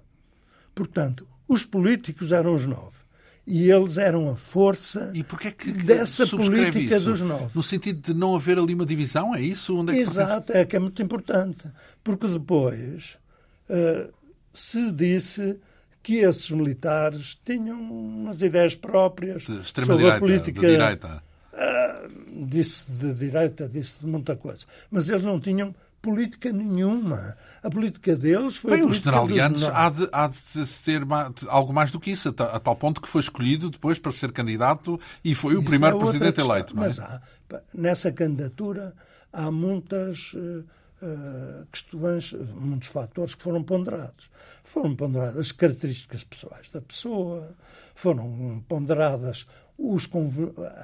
[0.76, 3.07] Portanto, os políticos eram os nove
[3.48, 7.06] e eles eram a força e é que dessa política isso?
[7.06, 7.46] dos nove.
[7.56, 9.78] No sentido de não haver ali uma divisão, é isso?
[9.78, 11.66] Onde é que Exato, é que é muito importante,
[12.04, 13.18] porque depois
[13.70, 14.14] uh,
[14.54, 15.58] se disse
[16.04, 20.60] que esses militares tinham umas ideias próprias sobre a política.
[20.60, 21.24] De direita.
[21.54, 24.66] Uh, disse de direita, disse de muita coisa.
[24.92, 27.36] Mas eles não tinham política nenhuma.
[27.62, 31.02] A política deles foi Bem, a política os generalianos há de, há de ser
[31.48, 35.00] algo mais do que isso, a, tal ponto que foi escolhido depois para ser candidato
[35.24, 36.76] e foi isso o primeiro é presidente eleito.
[36.76, 37.22] Mas há,
[37.74, 38.94] nessa candidatura
[39.34, 40.64] há muitas uh,
[41.72, 44.30] questões, muitos fatores que foram ponderados.
[44.64, 47.56] Foram ponderadas as características pessoais da pessoa,
[47.96, 50.10] foram ponderadas os,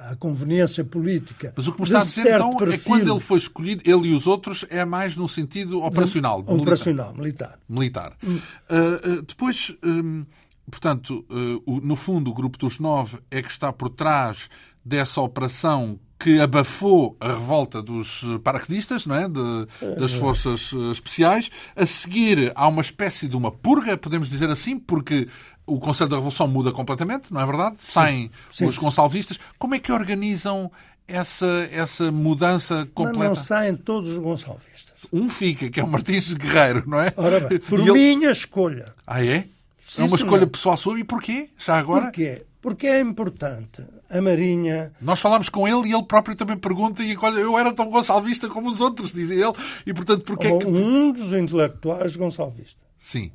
[0.08, 1.52] a conveniência política.
[1.56, 3.82] Mas o que me está a dizer então perfil, é que quando ele foi escolhido,
[3.84, 6.42] ele e os outros, é mais no sentido operacional.
[6.42, 7.58] De, operacional, militar.
[7.68, 8.16] Militar.
[8.22, 8.44] militar.
[8.70, 10.24] Uh, uh, depois, um,
[10.70, 14.48] portanto, uh, no fundo, o grupo dos nove é que está por trás
[14.84, 19.28] dessa operação que abafou a revolta dos paraquedistas, não é?
[19.28, 19.66] De,
[20.00, 21.50] das forças especiais.
[21.76, 25.28] A seguir, há uma espécie de uma purga, podemos dizer assim, porque
[25.66, 27.76] o Conselho da Revolução muda completamente, não é verdade?
[27.78, 29.38] Saem os Gonçalvistas.
[29.58, 30.72] Como é que organizam
[31.06, 33.28] essa, essa mudança completa?
[33.28, 34.94] Mas não saem todos os Gonçalvistas.
[35.12, 37.12] Um fica, que é o Martins Guerreiro, não é?
[37.18, 38.30] Ora bem, por e minha ele...
[38.30, 38.86] escolha.
[39.06, 39.46] Ah, é?
[39.86, 40.16] Sim, é uma senhor.
[40.16, 40.98] escolha pessoal sua.
[40.98, 41.50] E porquê?
[41.58, 42.04] Já agora?
[42.04, 42.42] Porquê?
[42.64, 44.90] Porque é importante a Marinha.
[44.98, 48.48] Nós falámos com ele e ele próprio também pergunta: e olha, eu era tão gonçalvista
[48.48, 49.52] como os outros, dizia ele,
[49.84, 50.66] e portanto, porquê é que.
[50.66, 52.82] Um dos intelectuais gonçalvistas.
[52.96, 53.30] Sim.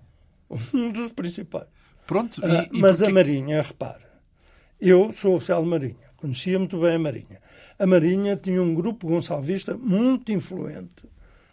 [0.73, 1.67] Um dos principais.
[2.07, 2.41] Pronto.
[2.41, 3.11] E, ah, e mas porque...
[3.11, 4.09] a Marinha, repara,
[4.81, 7.39] eu sou oficial de Marinha, conhecia muito bem a Marinha.
[7.77, 11.07] A Marinha tinha um grupo gonçalvista muito influente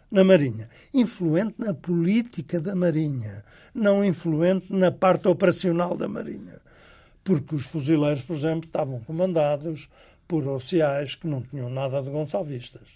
[0.09, 0.67] na Marinha.
[0.91, 6.65] Influente na política da Marinha, não influente na parte operacional da Marinha.
[7.27, 9.89] Porque os fuzileiros, por exemplo, estavam comandados
[10.27, 12.87] por oficiais que não tinham nada de gonçalvistas.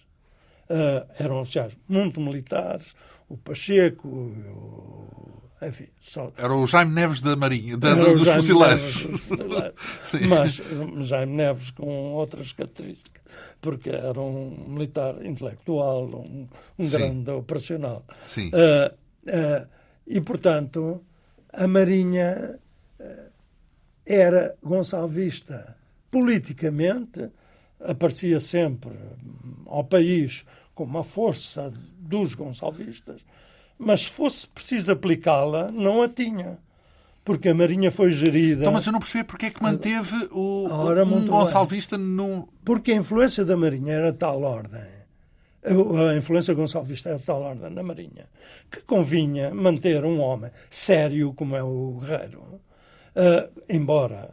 [0.69, 2.95] Uh, eram oficiais muito militares,
[3.27, 6.31] o Pacheco, o enfim, só...
[6.37, 9.07] Era o Jaime Neves da Marinha, da, dos fuzileiros.
[10.27, 10.61] Mas
[11.05, 13.21] Jaime Neves com outras características,
[13.59, 16.47] porque era um militar intelectual, um,
[16.79, 18.03] um grande operacional.
[18.25, 18.49] Sim.
[18.49, 18.91] Uh,
[19.27, 19.67] uh,
[20.07, 21.03] e, portanto,
[21.53, 22.57] a Marinha
[24.13, 25.75] era gonçalvista
[26.09, 27.29] politicamente,
[27.79, 28.91] aparecia sempre
[29.65, 30.45] ao país
[30.75, 33.21] com uma força dos gonçalvistas,
[33.77, 36.59] mas se fosse preciso aplicá-la, não a tinha.
[37.23, 38.61] Porque a Marinha foi gerida.
[38.61, 42.49] Então, mas eu não percebi porque é que manteve o, Ora, um Gonçalvista no.
[42.65, 44.81] Porque a influência da Marinha era tal ordem.
[45.63, 48.25] A influência gonçalvista era tal ordem na Marinha
[48.71, 52.59] que convinha manter um homem sério como é o Guerreiro,
[53.15, 54.29] uh, embora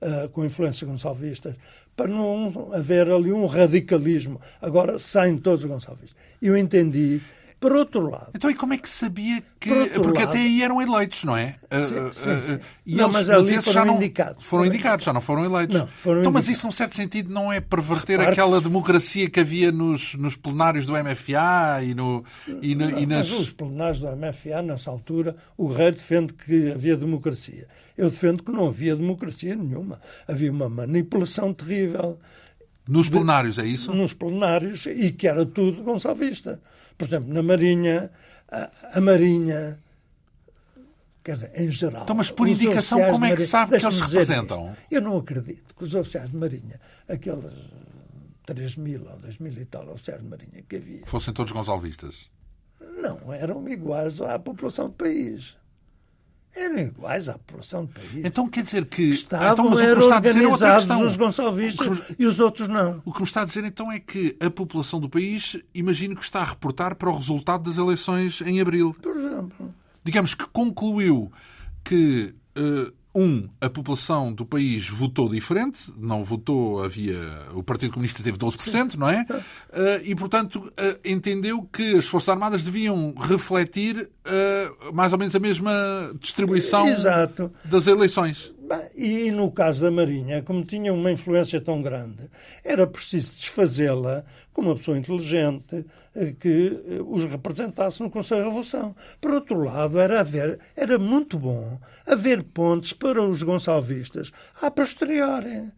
[0.00, 1.56] uh, com influência gonçalvista,
[1.96, 4.40] para não haver ali um radicalismo.
[4.60, 6.16] Agora saem todos os gonçalvistas.
[6.40, 7.20] Eu entendi
[7.62, 8.32] por outro lado.
[8.34, 9.70] Então, e como é que sabia que.
[9.70, 11.54] Porque lado, até aí eram eleitos, não é?
[11.70, 12.60] Sim, sim, sim.
[12.84, 14.44] E não, eles, mas ali foram já não, indicados.
[14.44, 15.78] Foram indicados, já não foram eleitos.
[15.78, 19.70] Não, foram então, mas isso, num certo sentido, não é perverter aquela democracia que havia
[19.70, 22.24] nos, nos plenários do MFA e, no,
[22.60, 23.30] e, no, não, e nas.
[23.30, 27.68] Mas os plenários do MFA, nessa altura, o rei defende que havia democracia.
[27.96, 30.00] Eu defendo que não havia democracia nenhuma.
[30.26, 32.18] Havia uma manipulação terrível.
[32.88, 33.94] Nos plenários, é isso?
[33.94, 36.60] Nos plenários, e que era tudo Gonçalvista.
[36.96, 38.10] Por exemplo, na Marinha,
[38.50, 39.78] a, a Marinha,
[41.24, 42.04] quer dizer, em geral.
[42.04, 44.72] Então, mas por indicação, como é que sabe que eles se representam?
[44.72, 44.76] Isso.
[44.90, 47.52] Eu não acredito que os oficiais de Marinha, aqueles
[48.46, 51.06] 3 mil ou 2 mil e tal oficiais de Marinha que havia.
[51.06, 52.30] Fossem todos gonçalvistas?
[52.80, 55.56] Não, eram iguais à população do país
[56.54, 58.24] eram iguais à população do país.
[58.24, 61.06] Então quer dizer que estavam então, mas o que está a dizer é outra questão.
[61.06, 63.02] os gonçalvistas que, e os outros não.
[63.04, 66.22] O que me está a dizer então é que a população do país, imagino que
[66.22, 68.94] está a reportar para o resultado das eleições em abril.
[69.00, 69.74] Por exemplo.
[70.04, 71.32] Digamos que concluiu
[71.84, 77.46] que uh, um, a população do país votou diferente, não votou, havia.
[77.54, 79.26] O Partido Comunista teve 12%, não é?
[79.30, 85.34] Uh, e, portanto, uh, entendeu que as Forças Armadas deviam refletir uh, mais ou menos
[85.34, 85.72] a mesma
[86.20, 87.52] distribuição Exato.
[87.64, 88.51] das eleições.
[88.94, 92.30] E no caso da Marinha, como tinha uma influência tão grande,
[92.64, 95.84] era preciso desfazê-la com uma pessoa inteligente
[96.14, 98.94] eh, que eh, os representasse no Conselho de Revolução.
[99.20, 105.70] Por outro lado, era, haver, era muito bom haver pontes para os gonçalvistas a posteriori.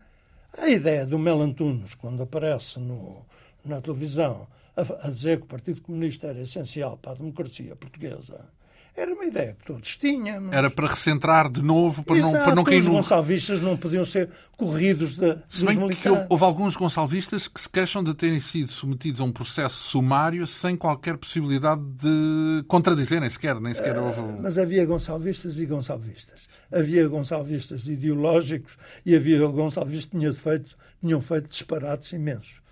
[0.59, 3.25] A ideia do Mel Antunes, quando aparece no,
[3.65, 8.49] na televisão, a, a dizer que o Partido Comunista era essencial para a democracia portuguesa,
[8.97, 10.55] era uma ideia que todos tínhamos.
[10.55, 12.91] Era para recentrar de novo, para Exato, não, para não cair no...
[12.91, 17.61] Os gonçalvistas não podiam ser corridos de, se bem que houve, houve, alguns gonçalvistas que
[17.61, 23.21] se queixam de terem sido submetidos a um processo sumário sem qualquer possibilidade de contradizer,
[23.21, 24.21] nem sequer, nem sequer houve...
[24.21, 26.49] Uh, mas havia gonçalvistas e gonçalvistas.
[26.71, 32.63] Havia gonçalvistas ideológicos e havia gonçalvistas que tinham feito, tinham feito disparates imensos.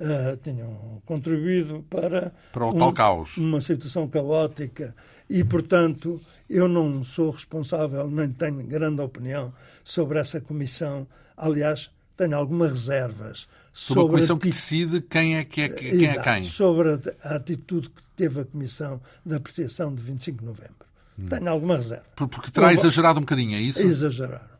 [0.00, 3.36] Uh, tinham contribuído para, para o um, tal caos.
[3.36, 4.96] uma situação caótica
[5.30, 9.54] e, portanto, eu não sou responsável, nem tenho grande opinião
[9.84, 11.06] sobre essa comissão.
[11.36, 15.88] Aliás, tenho algumas reservas sobre, sobre a comissão que decide quem é, que é, quem
[15.88, 16.42] é Exato, é quem.
[16.42, 16.88] Sobre
[17.22, 20.74] a, atitude que teve a comissão de apreciação de 25 de novembro.
[21.16, 21.28] Hum.
[21.28, 22.04] Tenho alguma reserva.
[22.16, 23.80] Porque terá exagerado um bocadinho, é isso?
[23.80, 24.50] Exageraram.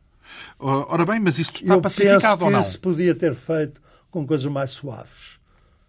[0.56, 2.62] Ora bem, mas isto está Eu pacificado ou não?
[2.62, 5.39] se podia ter feito com coisas mais suaves.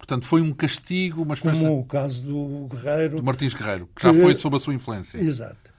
[0.02, 1.60] Portanto, foi um castigo, uma espécie...
[1.60, 3.18] Como o caso do Guerreiro.
[3.18, 5.20] Do Martins Guerreiro, que, que já foi sob a sua influência.
[5.20, 5.72] Exato.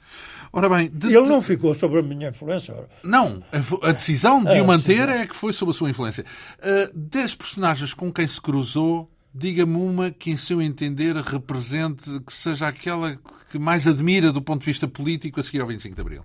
[0.53, 2.89] Ora bem, de, ele não ficou sob a minha influência.
[3.03, 3.43] Não,
[3.83, 6.25] a, decisão de o manter é que foi sob a sua influência.
[6.59, 12.33] Uh, das personagens com quem se cruzou, diga-me uma que, em seu entender, represente, que
[12.33, 13.16] seja aquela
[13.51, 16.25] que mais admira do ponto de vista político a seguir ao 25 de Abril.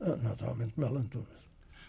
[0.00, 1.41] Ah, naturalmente, Mel Antunes.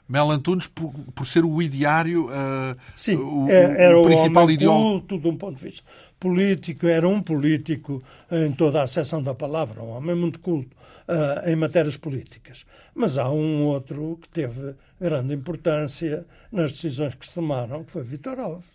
[0.08, 5.00] Mel Antunes, por, por ser o ideário, uh, Sim, o, é, era o principal ideólogo.
[5.00, 5.84] culto de um ponto de vista
[6.24, 8.02] político, era um político
[8.32, 10.74] em toda a acessão da palavra, um homem muito culto
[11.06, 12.66] uh, em matérias políticas.
[12.96, 18.04] Mas há um outro que teve grande importância nas decisões que se tomaram, que foi
[18.04, 18.70] Vitor Alves.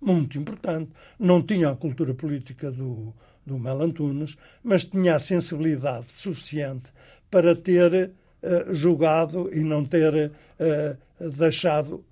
[0.00, 0.90] Muito importante.
[1.16, 3.14] Não tinha a cultura política do,
[3.46, 6.92] do Mel Antunes, mas tinha a sensibilidade suficiente
[7.30, 8.10] para ter
[8.72, 12.04] julgado e não ter uh, deixado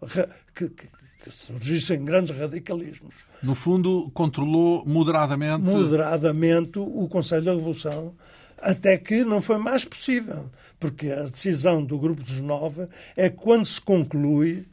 [0.55, 0.89] que, que,
[1.29, 3.15] surgissem grandes radicalismos.
[3.43, 5.63] No fundo, controlou moderadamente.
[5.63, 8.15] Moderadamente o Conselho da Revolução,
[8.59, 10.51] até que não foi mais possível.
[10.81, 14.67] Porque a decisão do Grupo dos Nove é quando se conclui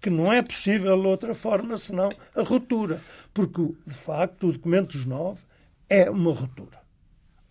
[0.00, 3.00] que não é possível outra forma senão a ruptura.
[3.32, 5.40] Porque, de facto, o documento dos Nove
[5.88, 6.84] é uma ruptura.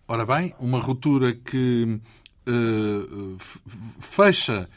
[0.06, 1.98] Ora bem, uma ruptura que
[4.00, 4.68] fecha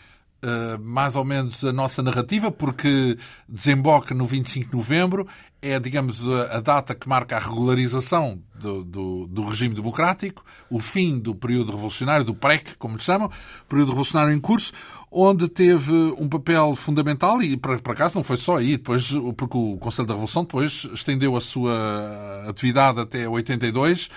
[0.43, 5.27] uh, mais ou menos a nossa narrativa, porque desemboca no 25 de novembro,
[5.59, 11.19] é, digamos, a, data que marca a regularização do, do, do, regime democrático, o fim
[11.19, 13.31] do período revolucionário, do PREC, como lhe chamam,
[13.67, 14.71] período revolucionário em curso,
[15.11, 19.77] onde teve um papel fundamental, e por acaso não foi só aí, depois, porque o
[19.77, 24.09] Conselho da Revolução depois estendeu a sua atividade até 82,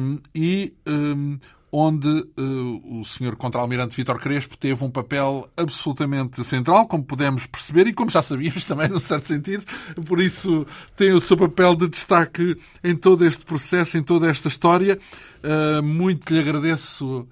[0.00, 1.38] um, e um,
[1.74, 7.86] onde uh, o senhor contra-almirante Vítor Crespo teve um papel absolutamente central, como pudemos perceber
[7.86, 9.64] e como já sabíamos também, num certo sentido.
[10.06, 14.48] Por isso, tem o seu papel de destaque em todo este processo, em toda esta
[14.48, 14.98] história.
[15.42, 17.26] Uh, muito lhe agradeço uh,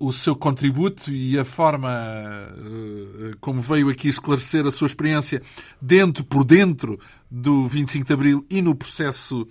[0.00, 1.92] o seu contributo e a forma
[3.40, 5.42] como veio aqui esclarecer a sua experiência
[5.80, 6.98] dentro, por dentro
[7.30, 9.46] do 25 de Abril e no processo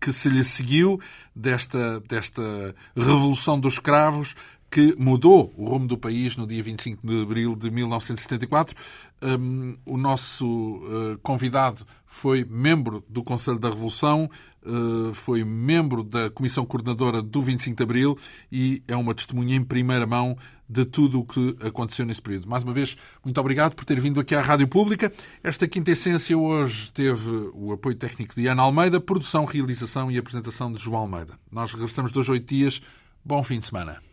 [0.00, 1.00] que se lhe seguiu
[1.34, 4.34] desta, desta revolução dos escravos
[4.70, 8.74] que mudou o rumo do país no dia 25 de abril de 1974.
[9.22, 14.28] Um, o nosso uh, convidado foi membro do Conselho da Revolução,
[14.64, 18.18] uh, foi membro da Comissão Coordenadora do 25 de abril
[18.50, 20.36] e é uma testemunha em primeira mão
[20.68, 22.48] de tudo o que aconteceu nesse período.
[22.48, 25.12] Mais uma vez, muito obrigado por ter vindo aqui à Rádio Pública.
[25.42, 30.72] Esta quinta essência hoje teve o apoio técnico de Ana Almeida, produção, realização e apresentação
[30.72, 31.38] de João Almeida.
[31.50, 32.82] Nós regressamos dois oito dias.
[33.24, 34.05] Bom fim de semana.